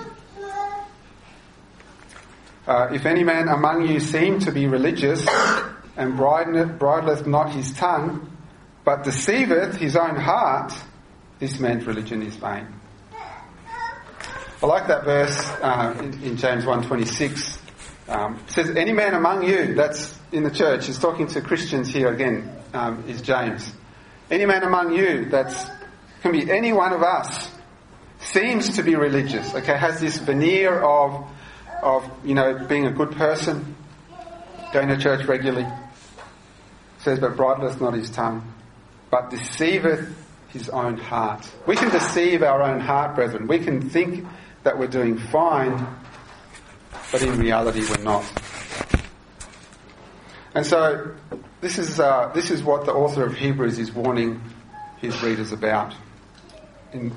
Uh, 2.66 2.88
if 2.92 3.04
any 3.04 3.24
man 3.24 3.48
among 3.48 3.86
you 3.86 4.00
seem 4.00 4.38
to 4.40 4.50
be 4.50 4.66
religious 4.66 5.26
and 5.96 6.16
bridleth 6.16 7.26
not 7.26 7.50
his 7.50 7.72
tongue, 7.74 8.30
but 8.84 9.04
deceiveth 9.04 9.76
his 9.76 9.96
own 9.96 10.16
heart, 10.16 10.72
this 11.38 11.58
man's 11.58 11.86
religion 11.86 12.22
is 12.22 12.36
vain. 12.36 12.66
I 14.62 14.66
like 14.66 14.86
that 14.86 15.04
verse 15.04 15.38
uh, 15.60 15.94
in, 15.98 16.22
in, 16.22 16.36
James 16.38 16.64
1.26. 16.64 17.58
Um, 18.08 18.40
says, 18.46 18.70
any 18.70 18.92
man 18.92 19.14
among 19.14 19.42
you, 19.42 19.74
that's 19.74 20.18
in 20.32 20.42
the 20.42 20.50
church, 20.50 20.88
is 20.88 20.98
talking 20.98 21.26
to 21.28 21.42
Christians 21.42 21.92
here 21.92 22.12
again, 22.12 22.50
um, 22.72 23.04
is 23.06 23.20
James. 23.20 23.70
Any 24.34 24.46
man 24.46 24.64
among 24.64 24.92
you, 24.92 25.26
that's 25.26 25.64
can 26.20 26.32
be 26.32 26.50
any 26.50 26.72
one 26.72 26.92
of 26.92 27.04
us, 27.04 27.52
seems 28.18 28.74
to 28.74 28.82
be 28.82 28.96
religious, 28.96 29.54
okay, 29.54 29.76
has 29.76 30.00
this 30.00 30.18
veneer 30.18 30.82
of, 30.82 31.30
of, 31.80 32.10
you 32.24 32.34
know, 32.34 32.66
being 32.66 32.84
a 32.86 32.90
good 32.90 33.12
person, 33.12 33.76
going 34.72 34.88
to 34.88 34.96
church 34.96 35.24
regularly. 35.26 35.70
Says, 36.98 37.20
but 37.20 37.36
bridleth 37.36 37.80
not 37.80 37.94
his 37.94 38.10
tongue, 38.10 38.52
but 39.08 39.30
deceiveth 39.30 40.12
his 40.48 40.68
own 40.68 40.98
heart. 40.98 41.48
We 41.68 41.76
can 41.76 41.90
deceive 41.90 42.42
our 42.42 42.60
own 42.60 42.80
heart, 42.80 43.14
brethren. 43.14 43.46
We 43.46 43.60
can 43.60 43.88
think 43.88 44.26
that 44.64 44.76
we're 44.76 44.88
doing 44.88 45.16
fine, 45.16 45.86
but 47.12 47.22
in 47.22 47.38
reality 47.38 47.84
we're 47.88 48.02
not. 48.02 48.24
And 50.56 50.66
so, 50.66 51.14
this 51.64 51.78
is, 51.78 51.98
uh, 51.98 52.30
this 52.34 52.50
is 52.50 52.62
what 52.62 52.84
the 52.84 52.92
author 52.92 53.24
of 53.24 53.34
Hebrews 53.38 53.78
is 53.78 53.90
warning 53.90 54.38
his 54.98 55.22
readers 55.22 55.50
about. 55.50 55.94
In, 56.92 57.10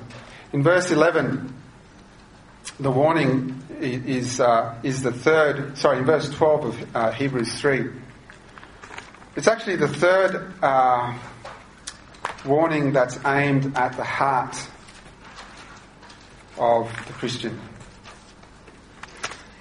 in 0.54 0.62
verse 0.62 0.90
11, 0.90 1.54
the 2.80 2.90
warning 2.90 3.62
is, 3.78 4.40
uh, 4.40 4.74
is 4.82 5.02
the 5.02 5.12
third, 5.12 5.76
sorry, 5.76 5.98
in 5.98 6.06
verse 6.06 6.30
12 6.30 6.64
of 6.64 6.96
uh, 6.96 7.12
Hebrews 7.12 7.60
3. 7.60 7.90
It's 9.36 9.48
actually 9.48 9.76
the 9.76 9.86
third 9.86 10.50
uh, 10.62 11.18
warning 12.46 12.94
that's 12.94 13.18
aimed 13.26 13.76
at 13.76 13.98
the 13.98 14.04
heart 14.04 14.56
of 16.56 16.90
the 17.06 17.12
Christian. 17.12 17.60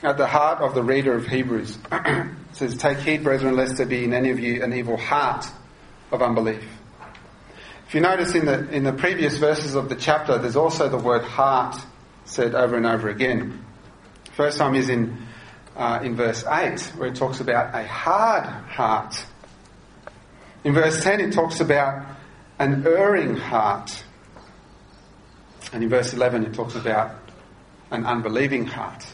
At 0.01 0.15
the 0.15 0.27
heart 0.27 0.61
of 0.61 0.75
the 0.75 0.83
reader 0.83 1.13
of 1.13 1.27
Hebrews. 1.27 1.77
says, 2.57 2.75
Take 2.75 2.97
heed, 2.99 3.23
brethren, 3.23 3.55
lest 3.55 3.77
there 3.77 3.85
be 3.85 4.03
in 4.03 4.13
any 4.13 4.31
of 4.31 4.39
you 4.39 4.63
an 4.63 4.73
evil 4.73 4.97
heart 4.97 5.45
of 6.11 6.21
unbelief. 6.21 6.63
If 7.87 7.95
you 7.95 8.01
notice 8.01 8.35
in 8.35 8.45
the, 8.45 8.67
in 8.69 8.83
the 8.83 8.91
previous 8.91 9.37
verses 9.37 9.75
of 9.75 9.89
the 9.89 9.95
chapter, 9.95 10.37
there's 10.37 10.55
also 10.55 10.89
the 10.89 10.97
word 10.97 11.23
heart 11.23 11.79
said 12.25 12.55
over 12.55 12.75
and 12.75 12.85
over 12.85 13.09
again. 13.09 13.63
First 14.35 14.57
time 14.57 14.75
is 14.75 14.89
in, 14.89 15.25
uh, 15.75 15.99
in 16.03 16.15
verse 16.15 16.43
8, 16.45 16.81
where 16.97 17.09
it 17.09 17.15
talks 17.15 17.39
about 17.39 17.73
a 17.73 17.87
hard 17.87 18.43
heart. 18.43 19.23
In 20.63 20.73
verse 20.73 21.01
10, 21.01 21.21
it 21.21 21.33
talks 21.33 21.61
about 21.61 22.05
an 22.59 22.85
erring 22.85 23.37
heart. 23.37 24.03
And 25.71 25.83
in 25.83 25.89
verse 25.89 26.13
11, 26.13 26.45
it 26.45 26.53
talks 26.53 26.75
about 26.75 27.11
an 27.91 28.05
unbelieving 28.05 28.65
heart. 28.65 29.05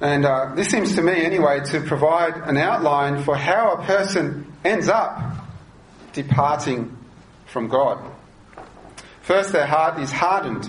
And 0.00 0.24
uh, 0.24 0.54
this 0.54 0.68
seems 0.68 0.96
to 0.96 1.02
me, 1.02 1.24
anyway, 1.24 1.60
to 1.66 1.80
provide 1.80 2.36
an 2.36 2.56
outline 2.56 3.22
for 3.22 3.36
how 3.36 3.74
a 3.74 3.84
person 3.84 4.52
ends 4.64 4.88
up 4.88 5.36
departing 6.12 6.96
from 7.46 7.68
God. 7.68 8.12
First, 9.22 9.52
their 9.52 9.66
heart 9.66 10.00
is 10.00 10.10
hardened. 10.10 10.68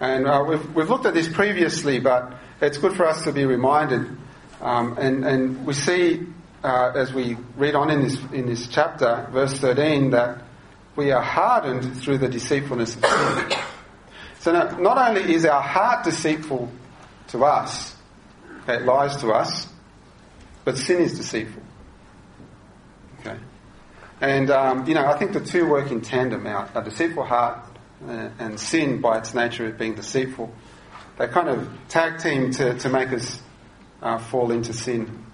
And 0.00 0.26
uh, 0.26 0.44
we've, 0.48 0.74
we've 0.74 0.88
looked 0.88 1.06
at 1.06 1.14
this 1.14 1.28
previously, 1.28 2.00
but 2.00 2.32
it's 2.60 2.78
good 2.78 2.96
for 2.96 3.06
us 3.06 3.24
to 3.24 3.32
be 3.32 3.44
reminded. 3.44 4.06
Um, 4.60 4.96
and, 4.98 5.24
and 5.24 5.66
we 5.66 5.74
see, 5.74 6.26
uh, 6.62 6.92
as 6.94 7.12
we 7.12 7.36
read 7.56 7.74
on 7.74 7.90
in 7.90 8.02
this, 8.02 8.18
in 8.32 8.46
this 8.46 8.68
chapter, 8.68 9.28
verse 9.32 9.58
13, 9.58 10.10
that 10.10 10.42
we 10.96 11.12
are 11.12 11.22
hardened 11.22 11.96
through 12.00 12.18
the 12.18 12.28
deceitfulness 12.28 12.96
of 12.96 13.04
sin. 13.04 13.58
So 14.38 14.52
now, 14.52 14.78
not 14.78 14.96
only 14.96 15.34
is 15.34 15.44
our 15.44 15.60
heart 15.60 16.04
deceitful 16.04 16.70
to 17.30 17.44
us, 17.44 17.96
it 18.68 18.82
lies 18.82 19.16
to 19.16 19.30
us, 19.30 19.66
but 20.64 20.76
sin 20.76 21.00
is 21.00 21.16
deceitful. 21.16 21.62
Okay. 23.20 23.38
And, 24.20 24.50
um, 24.50 24.86
you 24.86 24.94
know, 24.94 25.06
I 25.06 25.16
think 25.18 25.32
the 25.32 25.40
two 25.40 25.66
work 25.66 25.90
in 25.90 26.00
tandem 26.00 26.46
out. 26.46 26.70
A 26.74 26.82
deceitful 26.82 27.24
heart 27.24 27.64
uh, 28.06 28.30
and 28.38 28.58
sin, 28.58 29.00
by 29.00 29.18
its 29.18 29.34
nature 29.34 29.66
of 29.66 29.78
being 29.78 29.94
deceitful, 29.94 30.52
they 31.18 31.26
kind 31.28 31.48
of 31.48 31.68
tag 31.88 32.18
team 32.18 32.50
to, 32.52 32.78
to 32.78 32.88
make 32.88 33.12
us 33.12 33.40
uh, 34.02 34.18
fall 34.18 34.50
into 34.50 34.72
sin. 34.72 35.24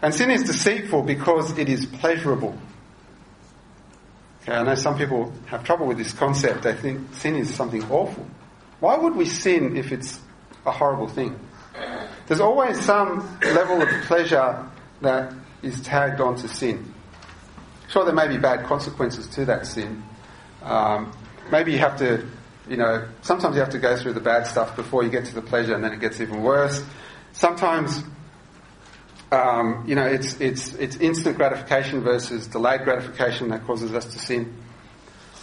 And 0.00 0.12
sin 0.12 0.30
is 0.30 0.42
deceitful 0.42 1.02
because 1.02 1.56
it 1.58 1.68
is 1.68 1.86
pleasurable. 1.86 2.58
Okay, 4.42 4.52
I 4.52 4.64
know 4.64 4.74
some 4.74 4.98
people 4.98 5.32
have 5.46 5.62
trouble 5.62 5.86
with 5.86 5.98
this 5.98 6.12
concept. 6.12 6.64
They 6.64 6.74
think 6.74 7.14
sin 7.14 7.36
is 7.36 7.54
something 7.54 7.84
awful. 7.84 8.26
Why 8.82 8.96
would 8.96 9.14
we 9.14 9.26
sin 9.26 9.76
if 9.76 9.92
it's 9.92 10.18
a 10.66 10.72
horrible 10.72 11.06
thing? 11.06 11.38
There's 12.26 12.40
always 12.40 12.80
some 12.80 13.20
level 13.40 13.80
of 13.80 13.88
pleasure 14.06 14.68
that 15.02 15.32
is 15.62 15.80
tagged 15.82 16.20
onto 16.20 16.48
sin. 16.48 16.92
Sure, 17.90 18.04
there 18.04 18.12
may 18.12 18.26
be 18.26 18.38
bad 18.38 18.66
consequences 18.66 19.28
to 19.28 19.44
that 19.44 19.68
sin. 19.68 20.02
Um, 20.64 21.16
maybe 21.52 21.70
you 21.70 21.78
have 21.78 21.96
to, 21.98 22.26
you 22.68 22.76
know, 22.76 23.06
sometimes 23.20 23.54
you 23.54 23.60
have 23.60 23.70
to 23.70 23.78
go 23.78 23.96
through 23.96 24.14
the 24.14 24.20
bad 24.20 24.48
stuff 24.48 24.74
before 24.74 25.04
you 25.04 25.10
get 25.10 25.26
to 25.26 25.34
the 25.36 25.42
pleasure, 25.42 25.76
and 25.76 25.84
then 25.84 25.92
it 25.92 26.00
gets 26.00 26.20
even 26.20 26.42
worse. 26.42 26.84
Sometimes 27.30 28.02
um, 29.30 29.84
you 29.86 29.94
know, 29.94 30.06
it's, 30.06 30.40
it's, 30.40 30.74
it's 30.74 30.96
instant 30.96 31.36
gratification 31.36 32.00
versus 32.00 32.48
delayed 32.48 32.82
gratification 32.82 33.50
that 33.50 33.64
causes 33.64 33.94
us 33.94 34.06
to 34.06 34.18
sin. 34.18 34.52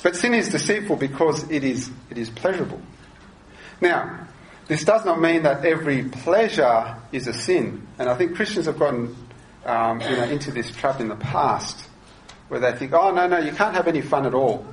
But 0.04 0.18
sin 0.18 0.34
is 0.34 0.50
deceitful 0.50 0.98
because 0.98 1.50
it 1.50 1.64
is, 1.64 1.90
it 2.10 2.18
is 2.18 2.30
pleasurable. 2.30 2.82
Now, 3.82 4.28
this 4.68 4.84
does 4.84 5.04
not 5.06 5.20
mean 5.20 5.44
that 5.44 5.66
every 5.66 6.04
pleasure 6.04 6.96
is 7.12 7.28
a 7.28 7.34
sin. 7.34 7.88
And 7.98 8.08
I 8.08 8.16
think 8.16 8.36
Christians 8.36 8.68
have 8.68 8.78
gotten 8.78 9.16
um, 9.66 10.02
you 10.02 10.10
know, 10.10 10.24
into 10.24 10.52
this 10.52 10.72
trap 10.72 11.00
in 11.00 11.08
the 11.08 11.16
past 11.16 11.88
where 12.50 12.60
they 12.60 12.72
think, 12.74 12.94
oh, 12.94 13.12
no, 13.12 13.28
no, 13.28 13.40
you 13.40 13.52
can't 13.52 13.76
have 13.76 13.88
any 13.88 14.02
fun 14.02 14.26
at 14.26 14.34
all. 14.34 14.66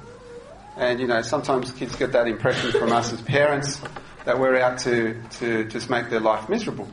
And, 0.77 1.01
you 1.01 1.07
know, 1.07 1.23
sometimes 1.23 1.71
kids 1.73 1.97
get 1.97 2.13
that 2.13 2.27
impression 2.27 2.73
from 2.73 2.93
us 2.93 3.13
as 3.13 3.23
parents 3.23 3.81
that 4.25 4.39
we're 4.39 4.59
out 4.59 4.79
to, 4.81 5.23
to 5.39 5.65
just 5.65 5.89
make 5.89 6.11
their 6.11 6.21
life 6.21 6.49
miserable. 6.49 6.89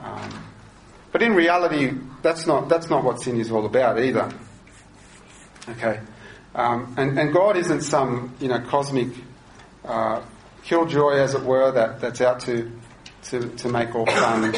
Um, 0.00 0.44
but 1.12 1.22
in 1.22 1.34
reality, 1.34 1.92
that's 2.22 2.46
not, 2.46 2.68
that's 2.68 2.90
not 2.90 3.04
what 3.04 3.20
sin 3.22 3.40
is 3.40 3.50
all 3.50 3.64
about 3.64 3.98
either. 3.98 4.30
Okay? 5.70 6.00
Um, 6.54 6.94
and, 6.98 7.18
and 7.18 7.32
God 7.32 7.56
isn't 7.56 7.82
some, 7.82 8.34
you 8.40 8.48
know, 8.48 8.60
cosmic 8.60 9.08
uh, 9.84 10.22
killjoy, 10.68 11.14
as 11.14 11.34
it 11.34 11.42
were, 11.42 11.72
that, 11.72 12.00
that's 12.00 12.20
out 12.20 12.40
to, 12.40 12.70
to, 13.24 13.48
to 13.56 13.68
make 13.68 13.94
all 13.94 14.06
fun 14.06 14.54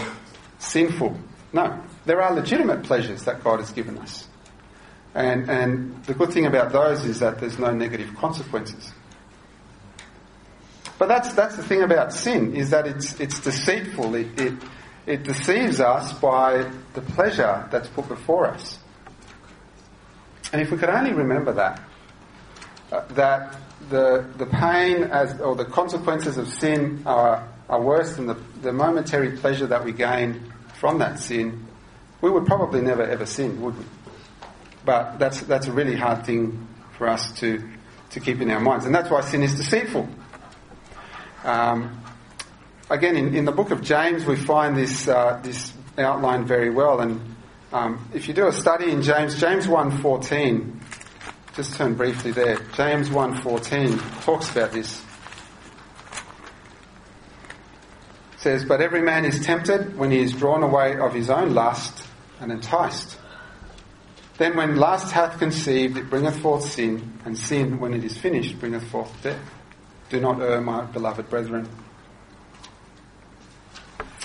sinful. 0.58 1.16
No. 1.52 1.82
There 2.04 2.20
are 2.20 2.34
legitimate 2.34 2.82
pleasures 2.82 3.24
that 3.24 3.44
God 3.44 3.60
has 3.60 3.70
given 3.70 3.96
us. 3.98 4.26
And, 5.14 5.48
and 5.48 6.04
the 6.04 6.14
good 6.14 6.32
thing 6.32 6.46
about 6.46 6.72
those 6.72 7.04
is 7.04 7.20
that 7.20 7.38
there's 7.38 7.58
no 7.58 7.70
negative 7.70 8.14
consequences. 8.16 8.92
But 10.98 11.06
that's, 11.06 11.32
that's 11.32 11.56
the 11.56 11.62
thing 11.62 11.82
about 11.82 12.12
sin, 12.12 12.56
is 12.56 12.70
that 12.70 12.86
it's, 12.86 13.18
it's 13.20 13.40
deceitful. 13.40 14.14
It, 14.14 14.40
it, 14.40 14.54
it 15.06 15.22
deceives 15.22 15.80
us 15.80 16.12
by 16.12 16.70
the 16.94 17.00
pleasure 17.00 17.68
that's 17.70 17.88
put 17.88 18.08
before 18.08 18.48
us. 18.48 18.78
And 20.52 20.60
if 20.60 20.70
we 20.70 20.78
could 20.78 20.90
only 20.90 21.12
remember 21.12 21.52
that, 21.52 21.82
uh, 22.92 23.04
that 23.14 23.56
the, 23.90 24.24
the 24.36 24.46
pain 24.46 25.04
as, 25.04 25.38
or 25.40 25.54
the 25.54 25.64
consequences 25.64 26.38
of 26.38 26.48
sin 26.48 27.02
are, 27.04 27.46
are 27.68 27.82
worse 27.82 28.16
than 28.16 28.26
the, 28.26 28.36
the 28.62 28.72
momentary 28.72 29.36
pleasure 29.36 29.66
that 29.66 29.84
we 29.84 29.92
gain 29.92 30.52
from 30.74 30.98
that 30.98 31.18
sin, 31.18 31.66
we 32.22 32.30
would 32.30 32.46
probably 32.46 32.80
never 32.80 33.02
ever 33.02 33.26
sin, 33.26 33.60
would 33.60 33.76
we? 33.76 33.84
But 34.84 35.18
that's, 35.18 35.40
that's 35.42 35.66
a 35.66 35.72
really 35.72 35.96
hard 35.96 36.24
thing 36.24 36.66
for 36.96 37.08
us 37.08 37.32
to, 37.40 37.62
to 38.10 38.20
keep 38.20 38.40
in 38.40 38.50
our 38.50 38.60
minds. 38.60 38.86
And 38.86 38.94
that's 38.94 39.10
why 39.10 39.20
sin 39.20 39.42
is 39.42 39.56
deceitful. 39.56 40.08
Um, 41.44 42.02
again, 42.88 43.16
in, 43.16 43.34
in 43.34 43.44
the 43.44 43.52
book 43.52 43.70
of 43.70 43.82
James, 43.82 44.24
we 44.24 44.36
find 44.36 44.76
this, 44.76 45.08
uh, 45.08 45.40
this 45.42 45.72
outlined 45.98 46.46
very 46.46 46.70
well. 46.70 47.00
And 47.00 47.20
um, 47.72 48.08
if 48.14 48.28
you 48.28 48.34
do 48.34 48.46
a 48.46 48.52
study 48.52 48.90
in 48.90 49.02
James, 49.02 49.38
James 49.38 49.66
1.14, 49.66 50.80
just 51.60 51.76
turn 51.76 51.92
briefly 51.92 52.30
there. 52.30 52.56
James 52.72 53.10
1.14 53.10 54.24
talks 54.24 54.50
about 54.50 54.72
this. 54.72 54.98
It 58.32 58.40
says, 58.40 58.64
But 58.64 58.80
every 58.80 59.02
man 59.02 59.26
is 59.26 59.44
tempted 59.44 59.94
when 59.98 60.10
he 60.10 60.20
is 60.20 60.32
drawn 60.32 60.62
away 60.62 60.96
of 60.96 61.12
his 61.12 61.28
own 61.28 61.52
lust 61.52 62.02
and 62.40 62.50
enticed. 62.50 63.18
Then 64.38 64.56
when 64.56 64.76
lust 64.76 65.12
hath 65.12 65.38
conceived, 65.38 65.98
it 65.98 66.08
bringeth 66.08 66.40
forth 66.40 66.64
sin, 66.64 67.18
and 67.26 67.36
sin, 67.36 67.78
when 67.78 67.92
it 67.92 68.04
is 68.04 68.16
finished, 68.16 68.58
bringeth 68.58 68.88
forth 68.88 69.12
death. 69.22 69.38
Do 70.08 70.18
not 70.18 70.40
err, 70.40 70.62
my 70.62 70.86
beloved 70.86 71.28
brethren. 71.28 71.68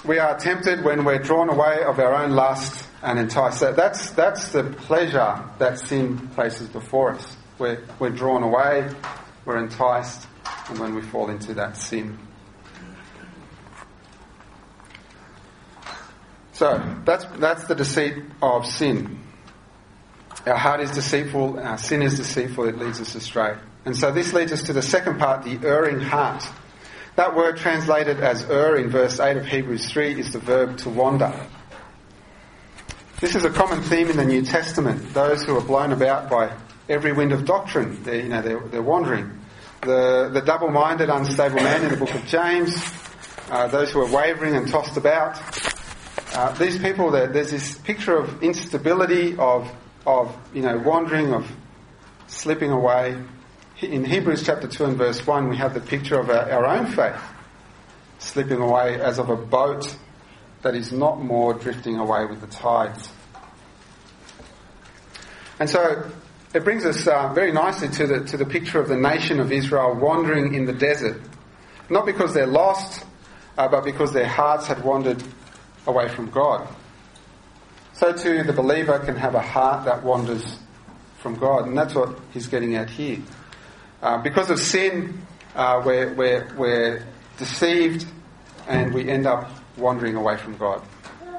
We 0.05 0.19
are 0.19 0.39
tempted 0.39 0.85
when 0.85 1.03
we're 1.03 1.19
drawn 1.19 1.49
away 1.49 1.83
of 1.83 1.99
our 1.99 2.13
own 2.13 2.31
lust 2.31 2.84
and 3.01 3.19
entice. 3.19 3.59
So 3.59 3.73
that's, 3.73 4.11
that's 4.11 4.51
the 4.51 4.63
pleasure 4.63 5.43
that 5.59 5.79
sin 5.79 6.27
places 6.29 6.67
before 6.69 7.11
us. 7.11 7.37
We're, 7.57 7.83
we're 7.99 8.09
drawn 8.09 8.43
away, 8.43 8.89
we're 9.45 9.57
enticed, 9.57 10.27
and 10.69 10.79
when 10.79 10.95
we 10.95 11.01
fall 11.01 11.29
into 11.29 11.53
that 11.55 11.77
sin. 11.77 12.17
So 16.53 16.81
that's, 17.03 17.25
that's 17.37 17.65
the 17.65 17.75
deceit 17.75 18.15
of 18.41 18.65
sin. 18.65 19.19
Our 20.45 20.55
heart 20.55 20.79
is 20.81 20.91
deceitful, 20.91 21.59
our 21.59 21.77
sin 21.77 22.01
is 22.01 22.17
deceitful, 22.17 22.65
it 22.65 22.77
leads 22.77 23.01
us 23.01 23.15
astray. 23.15 23.57
And 23.83 23.95
so 23.95 24.11
this 24.11 24.33
leads 24.33 24.51
us 24.51 24.63
to 24.63 24.73
the 24.73 24.81
second 24.81 25.19
part, 25.19 25.43
the 25.43 25.59
erring 25.67 25.99
heart. 25.99 26.47
That 27.15 27.35
word 27.35 27.57
translated 27.57 28.19
as 28.19 28.43
er 28.43 28.75
in 28.77 28.89
verse 28.89 29.19
8 29.19 29.37
of 29.37 29.45
Hebrews 29.45 29.89
3 29.89 30.19
is 30.19 30.33
the 30.33 30.39
verb 30.39 30.77
to 30.79 30.89
wander. 30.89 31.47
This 33.25 33.33
is 33.33 33.43
a 33.43 33.49
common 33.49 33.81
theme 33.81 34.11
in 34.11 34.17
the 34.17 34.23
New 34.23 34.43
Testament. 34.43 35.15
Those 35.15 35.43
who 35.43 35.57
are 35.57 35.61
blown 35.61 35.91
about 35.91 36.29
by 36.29 36.55
every 36.87 37.11
wind 37.11 37.31
of 37.31 37.43
doctrine, 37.43 38.03
they're, 38.03 38.21
you 38.21 38.29
know, 38.29 38.43
they're, 38.43 38.59
they're 38.59 38.83
wandering. 38.83 39.39
The, 39.81 40.29
the 40.31 40.41
double-minded, 40.41 41.09
unstable 41.09 41.55
man 41.55 41.81
in 41.81 41.89
the 41.89 41.97
book 41.97 42.13
of 42.13 42.23
James, 42.27 42.77
uh, 43.49 43.67
those 43.69 43.91
who 43.91 44.01
are 44.01 44.11
wavering 44.11 44.55
and 44.55 44.67
tossed 44.67 44.95
about. 44.95 45.41
Uh, 46.35 46.51
these 46.51 46.77
people, 46.77 47.09
there's 47.09 47.49
this 47.49 47.73
picture 47.79 48.15
of 48.15 48.43
instability, 48.43 49.35
of, 49.39 49.71
of, 50.05 50.37
you 50.53 50.61
know, 50.61 50.77
wandering, 50.77 51.33
of 51.33 51.51
slipping 52.27 52.69
away 52.69 53.19
in 53.81 54.05
Hebrews 54.05 54.45
chapter 54.45 54.67
2 54.67 54.85
and 54.85 54.97
verse 54.99 55.25
1, 55.25 55.49
we 55.49 55.57
have 55.57 55.73
the 55.73 55.81
picture 55.81 56.19
of 56.19 56.29
our, 56.29 56.51
our 56.51 56.65
own 56.67 56.85
faith 56.85 57.19
slipping 58.19 58.61
away 58.61 59.01
as 59.01 59.17
of 59.17 59.31
a 59.31 59.35
boat 59.35 59.97
that 60.61 60.73
is 60.73 60.91
not 60.91 61.23
more 61.23 61.53
drifting 61.53 61.97
away 61.97 62.25
with 62.25 62.41
the 62.41 62.47
tides. 62.47 63.09
And 65.59 65.69
so 65.69 66.09
it 66.53 66.63
brings 66.63 66.85
us 66.85 67.07
uh, 67.07 67.33
very 67.33 67.51
nicely 67.51 67.89
to 67.89 68.07
the, 68.07 68.23
to 68.25 68.37
the 68.37 68.45
picture 68.45 68.79
of 68.79 68.87
the 68.87 68.97
nation 68.97 69.39
of 69.39 69.51
Israel 69.51 69.95
wandering 69.95 70.53
in 70.53 70.65
the 70.65 70.73
desert. 70.73 71.21
Not 71.89 72.05
because 72.05 72.33
they're 72.33 72.47
lost, 72.47 73.05
uh, 73.57 73.67
but 73.67 73.83
because 73.83 74.11
their 74.11 74.27
hearts 74.27 74.67
had 74.67 74.83
wandered 74.83 75.23
away 75.87 76.09
from 76.09 76.29
God. 76.29 76.67
So 77.93 78.11
too, 78.11 78.43
the 78.43 78.53
believer 78.53 78.99
can 78.99 79.15
have 79.15 79.35
a 79.35 79.41
heart 79.41 79.85
that 79.85 80.03
wanders 80.03 80.57
from 81.19 81.35
God, 81.35 81.67
and 81.67 81.77
that's 81.77 81.95
what 81.95 82.19
he's 82.33 82.47
getting 82.47 82.75
at 82.75 82.89
here. 82.89 83.19
Uh, 84.01 84.17
because 84.21 84.49
of 84.49 84.59
sin, 84.59 85.25
uh, 85.55 85.81
we're, 85.85 86.13
we're, 86.13 86.53
we're 86.57 87.05
deceived 87.37 88.05
and 88.67 88.93
we 88.93 89.09
end 89.09 89.25
up 89.25 89.49
wandering 89.77 90.15
away 90.15 90.37
from 90.37 90.57
God. 90.57 90.81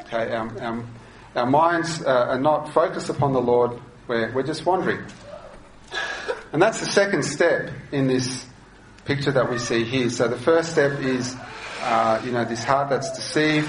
Okay, 0.06 0.32
um, 0.32 0.56
um, 0.60 0.90
our 1.34 1.46
minds 1.46 2.02
uh, 2.02 2.26
are 2.28 2.38
not 2.38 2.72
focused 2.72 3.08
upon 3.08 3.32
the 3.32 3.40
Lord, 3.40 3.78
we're, 4.08 4.32
we're 4.32 4.42
just 4.42 4.64
wandering. 4.64 5.04
And 6.52 6.62
that's 6.62 6.80
the 6.80 6.86
second 6.86 7.24
step 7.24 7.70
in 7.92 8.06
this 8.06 8.46
picture 9.04 9.32
that 9.32 9.50
we 9.50 9.58
see 9.58 9.84
here. 9.84 10.10
So 10.10 10.28
the 10.28 10.38
first 10.38 10.72
step 10.72 11.00
is, 11.00 11.34
uh, 11.82 12.20
you 12.24 12.32
know, 12.32 12.44
this 12.44 12.64
heart 12.64 12.88
that's 12.88 13.12
deceived, 13.16 13.68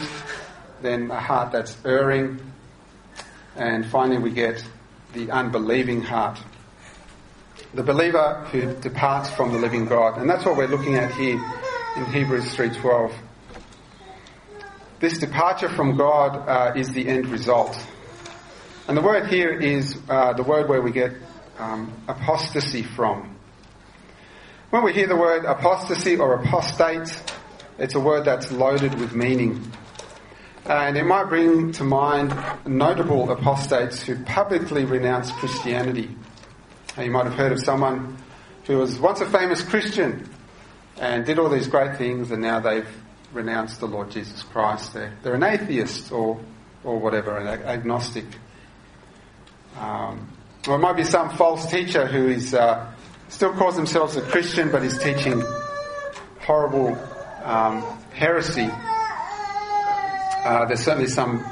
then 0.81 1.11
a 1.11 1.19
heart 1.19 1.51
that's 1.51 1.77
erring, 1.85 2.39
and 3.55 3.85
finally 3.85 4.19
we 4.19 4.31
get 4.31 4.63
the 5.13 5.31
unbelieving 5.31 6.01
heart 6.01 6.39
the 7.73 7.83
believer 7.83 8.45
who 8.51 8.73
departs 8.81 9.29
from 9.29 9.51
the 9.51 9.59
living 9.59 9.85
God. 9.85 10.17
And 10.19 10.29
that's 10.29 10.45
what 10.45 10.57
we're 10.57 10.67
looking 10.67 10.95
at 10.95 11.11
here 11.13 11.39
in 11.95 12.05
Hebrews 12.05 12.55
3.12. 12.55 13.13
This 14.99 15.17
departure 15.17 15.69
from 15.69 15.95
God 15.95 16.47
uh, 16.47 16.73
is 16.75 16.89
the 16.89 17.07
end 17.07 17.27
result. 17.27 17.77
And 18.87 18.95
the 18.95 19.01
word 19.01 19.27
here 19.27 19.49
is 19.49 19.97
uh, 20.09 20.31
the 20.31 20.43
word 20.43 20.69
where 20.69 20.81
we 20.81 20.91
get 20.91 21.11
um, 21.59 21.91
apostasy 22.07 22.83
from. 22.83 23.35
When 24.69 24.83
we 24.83 24.93
hear 24.93 25.07
the 25.07 25.15
word 25.15 25.43
apostasy 25.43 26.15
or 26.15 26.35
apostate, 26.35 27.21
it's 27.77 27.95
a 27.95 27.99
word 27.99 28.23
that's 28.23 28.49
loaded 28.49 28.97
with 28.97 29.13
meaning. 29.13 29.71
And 30.65 30.97
it 30.97 31.05
might 31.05 31.25
bring 31.25 31.73
to 31.73 31.83
mind 31.83 32.33
notable 32.65 33.29
apostates 33.29 34.03
who 34.03 34.23
publicly 34.23 34.85
renounced 34.85 35.33
Christianity. 35.33 36.09
You 36.97 37.11
might 37.11 37.25
have 37.25 37.35
heard 37.35 37.51
of 37.51 37.59
someone 37.59 38.17
who 38.65 38.77
was 38.77 38.97
once 38.99 39.19
a 39.19 39.25
famous 39.25 39.61
Christian 39.63 40.29
and 40.97 41.25
did 41.25 41.39
all 41.39 41.49
these 41.49 41.67
great 41.67 41.97
things, 41.97 42.31
and 42.31 42.41
now 42.41 42.61
they've 42.61 42.87
renounced 43.33 43.81
the 43.81 43.87
Lord 43.87 44.11
Jesus 44.11 44.43
Christ. 44.43 44.93
They're, 44.93 45.13
they're 45.23 45.35
an 45.35 45.43
atheist 45.43 46.11
or, 46.11 46.39
or 46.85 46.99
whatever, 46.99 47.37
an 47.37 47.47
agnostic. 47.47 48.25
Um, 49.77 50.27
or 50.67 50.75
it 50.75 50.79
might 50.79 50.95
be 50.95 51.03
some 51.03 51.29
false 51.29 51.69
teacher 51.69 52.05
who 52.05 52.27
is 52.27 52.53
uh, 52.53 52.91
still 53.29 53.53
calls 53.53 53.75
themselves 53.75 54.15
a 54.17 54.21
Christian, 54.21 54.71
but 54.71 54.83
is 54.83 54.97
teaching 54.97 55.43
horrible 56.39 56.97
um, 57.43 57.81
heresy. 58.13 58.69
Uh, 58.71 60.65
there's 60.65 60.81
certainly 60.81 61.09
some 61.09 61.45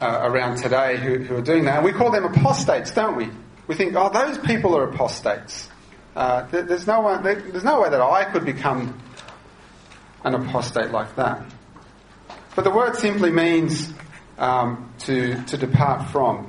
uh, 0.00 0.20
around 0.22 0.56
today 0.56 0.96
who, 0.96 1.18
who, 1.18 1.36
are 1.36 1.42
doing 1.42 1.64
that, 1.64 1.76
and 1.76 1.84
we 1.84 1.92
call 1.92 2.10
them 2.10 2.24
apostates, 2.24 2.90
don't 2.90 3.16
we? 3.16 3.28
We 3.66 3.74
think, 3.74 3.94
oh, 3.96 4.10
those 4.10 4.38
people 4.38 4.76
are 4.76 4.84
apostates. 4.84 5.68
Uh, 6.14 6.46
there's 6.50 6.86
no 6.86 7.00
one, 7.00 7.22
there's 7.22 7.64
no 7.64 7.82
way 7.82 7.90
that 7.90 8.00
I 8.00 8.24
could 8.24 8.44
become 8.44 8.98
an 10.24 10.34
apostate 10.34 10.90
like 10.90 11.14
that. 11.16 11.42
But 12.54 12.64
the 12.64 12.70
word 12.70 12.96
simply 12.96 13.30
means 13.30 13.92
um, 14.38 14.92
to 15.00 15.42
to 15.44 15.56
depart 15.56 16.10
from. 16.10 16.48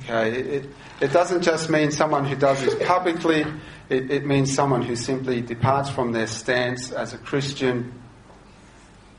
Okay, 0.00 0.32
it, 0.32 0.66
it 1.00 1.12
doesn't 1.12 1.42
just 1.42 1.68
mean 1.68 1.90
someone 1.90 2.24
who 2.24 2.34
does 2.34 2.62
this 2.64 2.74
publicly. 2.86 3.44
It, 3.88 4.10
it 4.10 4.26
means 4.26 4.52
someone 4.52 4.82
who 4.82 4.96
simply 4.96 5.40
departs 5.40 5.90
from 5.90 6.12
their 6.12 6.26
stance 6.26 6.92
as 6.92 7.12
a 7.12 7.18
Christian 7.18 7.92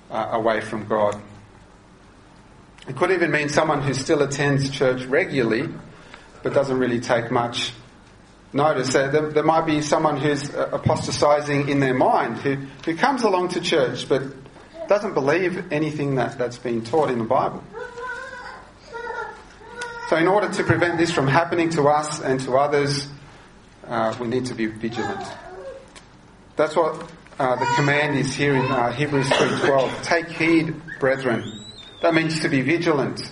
uh, 0.09 0.29
away 0.31 0.61
from 0.61 0.87
God. 0.87 1.21
It 2.87 2.95
could 2.95 3.11
even 3.11 3.31
mean 3.31 3.49
someone 3.49 3.81
who 3.81 3.93
still 3.93 4.21
attends 4.23 4.69
church 4.69 5.05
regularly, 5.05 5.69
but 6.41 6.53
doesn't 6.53 6.77
really 6.77 6.99
take 6.99 7.31
much 7.31 7.71
notice. 8.51 8.93
There, 8.93 9.29
there 9.29 9.43
might 9.43 9.65
be 9.65 9.81
someone 9.81 10.17
who's 10.17 10.53
uh, 10.53 10.69
apostatizing 10.73 11.69
in 11.69 11.79
their 11.79 11.93
mind, 11.93 12.37
who, 12.37 12.55
who 12.83 12.95
comes 12.95 13.23
along 13.23 13.49
to 13.49 13.61
church, 13.61 14.09
but 14.09 14.23
doesn't 14.87 15.13
believe 15.13 15.71
anything 15.71 16.15
that, 16.15 16.37
that's 16.37 16.57
been 16.57 16.83
taught 16.83 17.09
in 17.09 17.19
the 17.19 17.25
Bible. 17.25 17.63
So, 20.09 20.17
in 20.17 20.27
order 20.27 20.49
to 20.49 20.63
prevent 20.63 20.97
this 20.97 21.11
from 21.11 21.27
happening 21.27 21.69
to 21.71 21.87
us 21.87 22.19
and 22.19 22.39
to 22.41 22.57
others, 22.57 23.07
uh, 23.87 24.15
we 24.19 24.27
need 24.27 24.45
to 24.47 24.53
be 24.53 24.65
vigilant. 24.65 25.25
That's 26.55 26.75
what 26.75 27.09
uh, 27.39 27.55
the 27.55 27.65
command 27.75 28.17
is 28.17 28.33
here 28.33 28.53
in 28.53 28.65
uh, 28.65 28.91
Hebrews 28.91 29.29
3:12. 29.29 30.03
Take 30.03 30.29
heed, 30.29 30.75
brethren. 30.99 31.65
That 32.01 32.13
means 32.13 32.41
to 32.41 32.49
be 32.49 32.61
vigilant. 32.61 33.31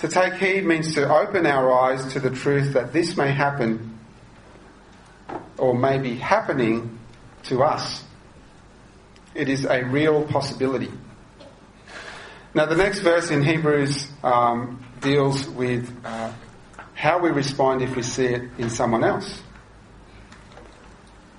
To 0.00 0.08
take 0.08 0.34
heed 0.34 0.64
means 0.64 0.94
to 0.94 1.08
open 1.08 1.46
our 1.46 1.72
eyes 1.72 2.12
to 2.14 2.20
the 2.20 2.30
truth 2.30 2.74
that 2.74 2.92
this 2.92 3.16
may 3.16 3.30
happen 3.30 3.96
or 5.56 5.72
may 5.72 5.98
be 5.98 6.16
happening 6.16 6.98
to 7.44 7.62
us. 7.62 8.02
It 9.34 9.48
is 9.48 9.64
a 9.64 9.84
real 9.84 10.24
possibility. 10.24 10.90
Now, 12.54 12.66
the 12.66 12.76
next 12.76 12.98
verse 12.98 13.30
in 13.30 13.42
Hebrews 13.42 14.08
um, 14.22 14.84
deals 15.02 15.48
with 15.48 15.92
uh, 16.04 16.32
how 16.94 17.18
we 17.18 17.30
respond 17.30 17.82
if 17.82 17.94
we 17.96 18.02
see 18.02 18.26
it 18.26 18.42
in 18.58 18.70
someone 18.70 19.04
else. 19.04 19.42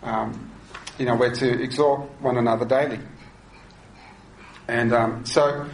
Um, 0.04 0.52
you 1.00 1.06
know, 1.06 1.16
we're 1.16 1.34
to 1.34 1.64
exhort 1.64 2.02
one 2.22 2.38
another 2.38 2.66
daily. 2.66 3.00
And 4.68 4.94
um, 4.94 5.26
so, 5.26 5.68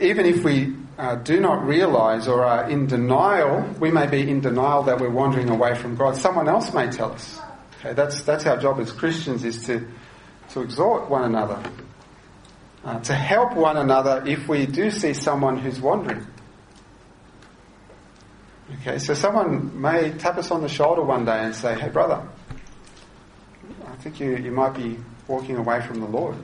even 0.00 0.26
if 0.26 0.44
we 0.44 0.74
uh, 0.98 1.14
do 1.16 1.40
not 1.40 1.64
realize 1.64 2.28
or 2.28 2.44
are 2.44 2.68
in 2.68 2.86
denial, 2.86 3.62
we 3.80 3.90
may 3.90 4.06
be 4.06 4.28
in 4.28 4.40
denial 4.40 4.82
that 4.84 5.00
we're 5.00 5.10
wandering 5.10 5.48
away 5.48 5.74
from 5.74 5.94
God. 5.94 6.16
Someone 6.16 6.48
else 6.48 6.74
may 6.74 6.90
tell 6.90 7.12
us. 7.12 7.40
Okay, 7.78 7.92
that's, 7.94 8.22
that's 8.22 8.46
our 8.46 8.58
job 8.58 8.80
as 8.80 8.92
Christians 8.92 9.44
is 9.44 9.64
to, 9.66 9.86
to 10.50 10.62
exhort 10.62 11.08
one 11.08 11.24
another, 11.24 11.62
uh, 12.84 12.98
to 13.00 13.14
help 13.14 13.54
one 13.54 13.76
another 13.76 14.24
if 14.26 14.48
we 14.48 14.66
do 14.66 14.90
see 14.90 15.14
someone 15.14 15.56
who's 15.58 15.80
wandering. 15.80 16.26
Okay, 18.70 18.98
so 18.98 19.14
someone 19.14 19.80
may 19.80 20.10
tap 20.10 20.36
us 20.36 20.50
on 20.50 20.60
the 20.60 20.68
shoulder 20.68 21.02
one 21.02 21.24
day 21.24 21.38
and 21.44 21.54
say, 21.54 21.78
hey 21.78 21.88
brother, 21.88 22.22
I 23.86 23.96
think 23.96 24.20
you, 24.20 24.36
you 24.36 24.52
might 24.52 24.74
be 24.74 24.98
walking 25.26 25.56
away 25.56 25.80
from 25.80 26.00
the 26.00 26.06
Lord. 26.06 26.36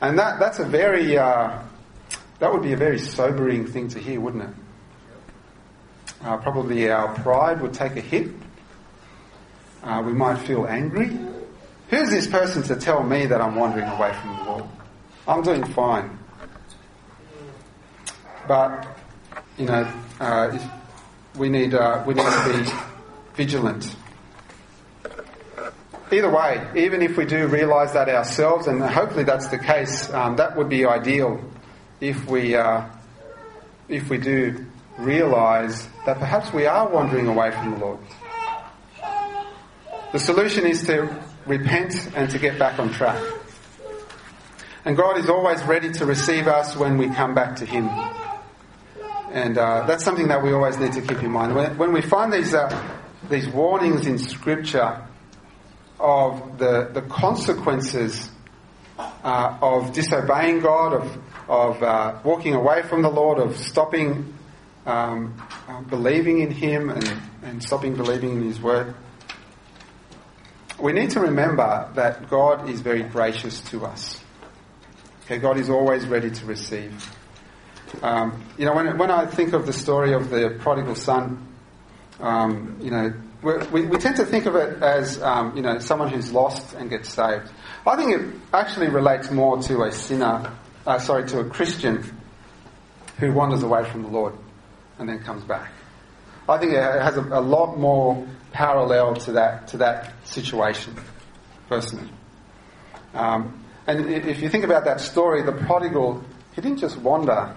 And 0.00 0.18
that, 0.18 0.38
that's 0.38 0.58
a 0.58 0.64
very, 0.64 1.18
uh, 1.18 1.58
that 2.38 2.52
would 2.52 2.62
be 2.62 2.72
a 2.72 2.76
very 2.76 2.98
sobering 2.98 3.66
thing 3.66 3.88
to 3.88 3.98
hear, 3.98 4.20
wouldn't 4.20 4.44
it? 4.44 4.54
Uh, 6.22 6.38
probably 6.38 6.90
our 6.90 7.14
pride 7.16 7.60
would 7.60 7.74
take 7.74 7.96
a 7.96 8.00
hit. 8.00 8.30
Uh, 9.82 10.02
we 10.04 10.14
might 10.14 10.38
feel 10.38 10.66
angry. 10.66 11.18
Who's 11.90 12.08
this 12.08 12.26
person 12.26 12.62
to 12.64 12.76
tell 12.76 13.02
me 13.02 13.26
that 13.26 13.42
I'm 13.42 13.54
wandering 13.54 13.88
away 13.88 14.14
from 14.14 14.36
the 14.38 14.44
Lord? 14.44 14.64
I'm 15.28 15.42
doing 15.42 15.64
fine. 15.64 16.18
But, 18.48 18.86
you 19.58 19.66
know, 19.66 19.92
uh, 20.20 20.58
we, 21.36 21.48
need, 21.48 21.74
uh, 21.74 22.02
we 22.06 22.14
need 22.14 22.22
to 22.22 22.64
be 22.64 22.70
vigilant. 23.34 23.96
Either 26.12 26.30
way, 26.30 26.66
even 26.76 27.02
if 27.02 27.16
we 27.16 27.24
do 27.24 27.46
realise 27.48 27.92
that 27.92 28.08
ourselves, 28.08 28.66
and 28.66 28.80
hopefully 28.82 29.24
that's 29.24 29.48
the 29.48 29.58
case, 29.58 30.12
um, 30.12 30.36
that 30.36 30.56
would 30.56 30.68
be 30.68 30.84
ideal 30.84 31.40
if 32.00 32.26
we, 32.26 32.54
uh, 32.54 32.84
if 33.88 34.08
we 34.10 34.18
do 34.18 34.66
realise 34.98 35.88
that 36.06 36.18
perhaps 36.18 36.52
we 36.52 36.66
are 36.66 36.88
wandering 36.88 37.26
away 37.26 37.50
from 37.50 37.72
the 37.72 37.78
Lord. 37.78 37.98
The 40.12 40.18
solution 40.20 40.66
is 40.66 40.86
to 40.86 41.08
repent 41.46 41.94
and 42.14 42.30
to 42.30 42.38
get 42.38 42.58
back 42.58 42.78
on 42.78 42.92
track. 42.92 43.20
And 44.84 44.96
God 44.96 45.18
is 45.18 45.28
always 45.28 45.62
ready 45.64 45.90
to 45.92 46.06
receive 46.06 46.46
us 46.46 46.76
when 46.76 46.98
we 46.98 47.08
come 47.08 47.34
back 47.34 47.56
to 47.56 47.66
Him. 47.66 47.88
And 49.34 49.58
uh, 49.58 49.84
that's 49.86 50.04
something 50.04 50.28
that 50.28 50.44
we 50.44 50.52
always 50.52 50.78
need 50.78 50.92
to 50.92 51.02
keep 51.02 51.20
in 51.20 51.32
mind. 51.32 51.56
When, 51.56 51.76
when 51.76 51.92
we 51.92 52.02
find 52.02 52.32
these, 52.32 52.54
uh, 52.54 52.70
these 53.28 53.48
warnings 53.48 54.06
in 54.06 54.16
Scripture 54.16 55.04
of 55.98 56.56
the, 56.58 56.90
the 56.92 57.02
consequences 57.02 58.30
uh, 58.96 59.58
of 59.60 59.92
disobeying 59.92 60.60
God, 60.60 60.92
of, 60.92 61.18
of 61.48 61.82
uh, 61.82 62.20
walking 62.22 62.54
away 62.54 62.82
from 62.82 63.02
the 63.02 63.10
Lord, 63.10 63.40
of 63.40 63.56
stopping 63.56 64.34
um, 64.86 65.34
uh, 65.66 65.80
believing 65.80 66.38
in 66.38 66.52
Him 66.52 66.90
and, 66.90 67.20
and 67.42 67.60
stopping 67.60 67.96
believing 67.96 68.36
in 68.36 68.44
His 68.44 68.60
Word, 68.60 68.94
we 70.78 70.92
need 70.92 71.10
to 71.10 71.18
remember 71.18 71.90
that 71.96 72.30
God 72.30 72.70
is 72.70 72.82
very 72.82 73.02
gracious 73.02 73.60
to 73.70 73.84
us. 73.84 74.20
Okay, 75.24 75.38
God 75.38 75.58
is 75.58 75.70
always 75.70 76.06
ready 76.06 76.30
to 76.30 76.46
receive. 76.46 77.04
Um, 78.02 78.44
you 78.58 78.64
know, 78.64 78.74
when, 78.74 78.98
when 78.98 79.10
I 79.10 79.26
think 79.26 79.52
of 79.52 79.66
the 79.66 79.72
story 79.72 80.12
of 80.12 80.30
the 80.30 80.56
prodigal 80.60 80.94
son, 80.94 81.46
um, 82.20 82.78
you 82.80 82.90
know, 82.90 83.12
we, 83.42 83.86
we 83.86 83.98
tend 83.98 84.16
to 84.16 84.24
think 84.24 84.46
of 84.46 84.56
it 84.56 84.82
as, 84.82 85.20
um, 85.22 85.54
you 85.54 85.62
know, 85.62 85.78
someone 85.78 86.08
who's 86.08 86.32
lost 86.32 86.74
and 86.74 86.88
gets 86.88 87.10
saved. 87.10 87.50
I 87.86 87.96
think 87.96 88.12
it 88.12 88.40
actually 88.52 88.88
relates 88.88 89.30
more 89.30 89.60
to 89.62 89.82
a 89.82 89.92
sinner, 89.92 90.50
uh, 90.86 90.98
sorry, 90.98 91.26
to 91.28 91.40
a 91.40 91.44
Christian 91.44 92.02
who 93.18 93.32
wanders 93.32 93.62
away 93.62 93.84
from 93.84 94.02
the 94.02 94.08
Lord 94.08 94.34
and 94.98 95.08
then 95.08 95.18
comes 95.20 95.44
back. 95.44 95.70
I 96.48 96.58
think 96.58 96.72
it 96.72 96.82
has 96.82 97.16
a, 97.16 97.22
a 97.22 97.40
lot 97.40 97.78
more 97.78 98.26
parallel 98.52 99.14
to 99.14 99.32
that 99.32 99.68
to 99.68 99.78
that 99.78 100.12
situation, 100.26 100.96
personally. 101.68 102.08
Um, 103.12 103.64
and 103.86 104.10
if 104.10 104.40
you 104.40 104.48
think 104.48 104.64
about 104.64 104.84
that 104.86 105.00
story, 105.00 105.42
the 105.42 105.52
prodigal, 105.52 106.22
he 106.54 106.60
didn't 106.60 106.78
just 106.78 106.96
wander 106.98 107.54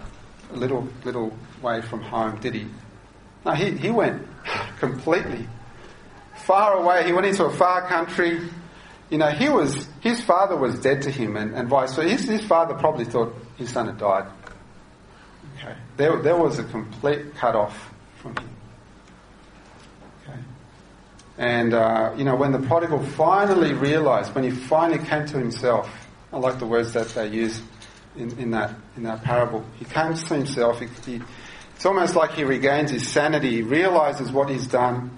a 0.51 0.55
little 0.55 0.87
little 1.03 1.35
way 1.61 1.81
from 1.81 2.01
home, 2.01 2.39
did 2.39 2.55
he? 2.55 2.67
No, 3.45 3.53
he, 3.53 3.71
he 3.71 3.89
went 3.89 4.27
completely 4.79 5.47
far 6.35 6.73
away. 6.73 7.05
He 7.05 7.13
went 7.13 7.25
into 7.25 7.45
a 7.45 7.51
far 7.51 7.87
country. 7.87 8.41
You 9.09 9.17
know, 9.17 9.29
he 9.29 9.49
was 9.49 9.87
his 10.01 10.21
father 10.21 10.55
was 10.55 10.79
dead 10.79 11.01
to 11.03 11.11
him, 11.11 11.37
and, 11.37 11.53
and 11.55 11.69
vice 11.69 11.95
versa. 11.95 12.09
His, 12.09 12.25
his 12.25 12.45
father 12.45 12.73
probably 12.73 13.05
thought 13.05 13.33
his 13.57 13.69
son 13.69 13.87
had 13.87 13.97
died. 13.97 14.27
Okay, 15.57 15.75
there 15.95 16.21
there 16.21 16.35
was 16.37 16.59
a 16.59 16.63
complete 16.63 17.35
cut 17.35 17.55
off 17.55 17.89
from 18.17 18.35
him. 18.37 18.49
Okay, 20.23 20.39
And, 21.37 21.73
uh, 21.73 22.13
you 22.17 22.23
know, 22.23 22.35
when 22.35 22.51
the 22.51 22.59
prodigal 22.59 22.99
finally 22.99 23.73
realized, 23.73 24.35
when 24.35 24.43
he 24.43 24.51
finally 24.51 25.03
came 25.03 25.25
to 25.27 25.37
himself, 25.37 25.89
I 26.33 26.37
like 26.37 26.59
the 26.59 26.65
words 26.65 26.93
that 26.93 27.07
they 27.09 27.27
use 27.27 27.61
in, 28.17 28.37
in 28.39 28.51
that, 28.51 28.75
in 28.95 29.03
that 29.03 29.23
parable. 29.23 29.63
He 29.77 29.85
came 29.85 30.13
to 30.13 30.33
himself. 30.35 30.79
He, 30.79 30.87
he, 31.05 31.21
it's 31.75 31.85
almost 31.85 32.15
like 32.15 32.31
he 32.31 32.43
regains 32.43 32.91
his 32.91 33.07
sanity. 33.07 33.51
He 33.51 33.61
realizes 33.61 34.31
what 34.31 34.49
he's 34.49 34.67
done 34.67 35.17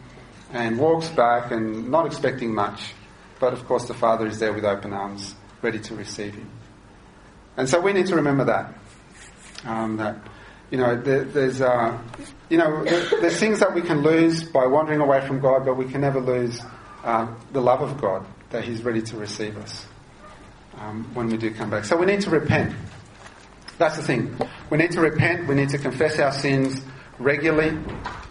and 0.52 0.78
walks 0.78 1.10
back 1.10 1.52
and 1.52 1.90
not 1.90 2.06
expecting 2.06 2.54
much. 2.54 2.94
But 3.40 3.54
of 3.54 3.66
course, 3.66 3.86
the 3.86 3.94
Father 3.94 4.28
is 4.28 4.40
there 4.40 4.52
with 4.52 4.66
open 4.66 4.94
arms, 4.94 5.36
ready 5.62 5.80
to 5.80 5.96
receive 5.96 6.36
him. 6.36 6.50
And 7.56 7.70
so 7.70 7.80
we 7.80 7.94
need 7.94 8.08
to 8.08 8.16
remember 8.16 8.46
that. 8.46 8.74
Um, 9.66 9.98
that 9.98 10.18
you 10.72 10.78
know, 10.78 11.00
there, 11.02 11.24
there's 11.24 11.62
uh, 11.62 11.98
you 12.50 12.58
know, 12.58 12.84
there's 12.84 13.40
things 13.40 13.60
that 13.60 13.74
we 13.74 13.82
can 13.82 14.02
lose 14.02 14.44
by 14.44 14.66
wandering 14.66 15.02
away 15.02 15.26
from 15.26 15.40
God, 15.40 15.66
but 15.66 15.76
we 15.76 15.86
can 15.86 16.02
never 16.02 16.20
lose 16.20 16.62
uh, 17.04 17.28
the 17.52 17.62
love 17.62 17.82
of 17.82 18.00
God 18.00 18.26
that 18.52 18.64
He's 18.64 18.84
ready 18.84 19.02
to 19.02 19.18
receive 19.18 19.58
us 19.58 19.88
um, 20.78 21.10
when 21.14 21.28
we 21.28 21.38
do 21.38 21.52
come 21.52 21.70
back. 21.70 21.86
So 21.86 21.98
we 21.98 22.06
need 22.06 22.22
to 22.22 22.30
repent. 22.30 22.76
That's 23.80 23.96
the 23.96 24.04
thing. 24.04 24.38
We 24.70 24.78
need 24.78 24.92
to 24.92 25.02
repent. 25.02 25.48
We 25.48 25.56
need 25.56 25.70
to 25.70 25.78
confess 25.78 26.20
our 26.20 26.34
sins 26.34 26.82
regularly 27.18 27.72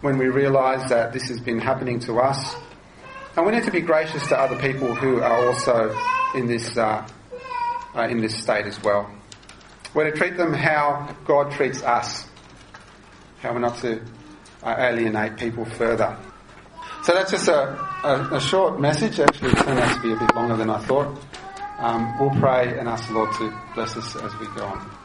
when 0.02 0.18
we 0.18 0.26
realise 0.26 0.90
that 0.90 1.14
this 1.14 1.28
has 1.28 1.40
been 1.40 1.58
happening 1.58 2.00
to 2.00 2.20
us. 2.20 2.54
And 3.34 3.46
we 3.46 3.52
need 3.52 3.64
to 3.64 3.70
be 3.70 3.80
gracious 3.80 4.26
to 4.28 4.38
other 4.38 4.58
people 4.58 4.94
who 4.94 5.22
are 5.22 5.46
also 5.46 5.98
in 6.34 6.48
this, 6.48 6.76
uh, 6.76 7.08
uh, 7.96 8.02
in 8.02 8.20
this 8.20 8.36
state 8.36 8.66
as 8.66 8.82
well. 8.82 9.10
We're 9.94 10.10
to 10.10 10.16
treat 10.16 10.36
them 10.36 10.52
how 10.52 11.16
God 11.24 11.50
treats 11.52 11.82
us. 11.82 12.28
How 13.40 13.54
we're 13.54 13.60
not 13.60 13.78
to 13.78 14.02
uh, 14.62 14.74
alienate 14.76 15.38
people 15.38 15.64
further. 15.64 16.18
So 17.04 17.14
that's 17.14 17.30
just 17.30 17.48
a, 17.48 17.70
a, 18.04 18.34
a, 18.34 18.40
short 18.40 18.80
message. 18.80 19.18
Actually, 19.18 19.52
it 19.52 19.58
turned 19.58 19.78
out 19.78 19.94
to 19.94 20.02
be 20.02 20.12
a 20.12 20.16
bit 20.16 20.34
longer 20.34 20.56
than 20.56 20.68
I 20.68 20.78
thought. 20.78 21.18
Um, 21.78 22.18
we'll 22.18 22.38
pray 22.38 22.78
and 22.78 22.86
ask 22.86 23.06
the 23.08 23.14
Lord 23.14 23.32
to 23.34 23.58
bless 23.74 23.96
us 23.96 24.14
as 24.16 24.36
we 24.38 24.46
go 24.48 24.66
on. 24.66 24.97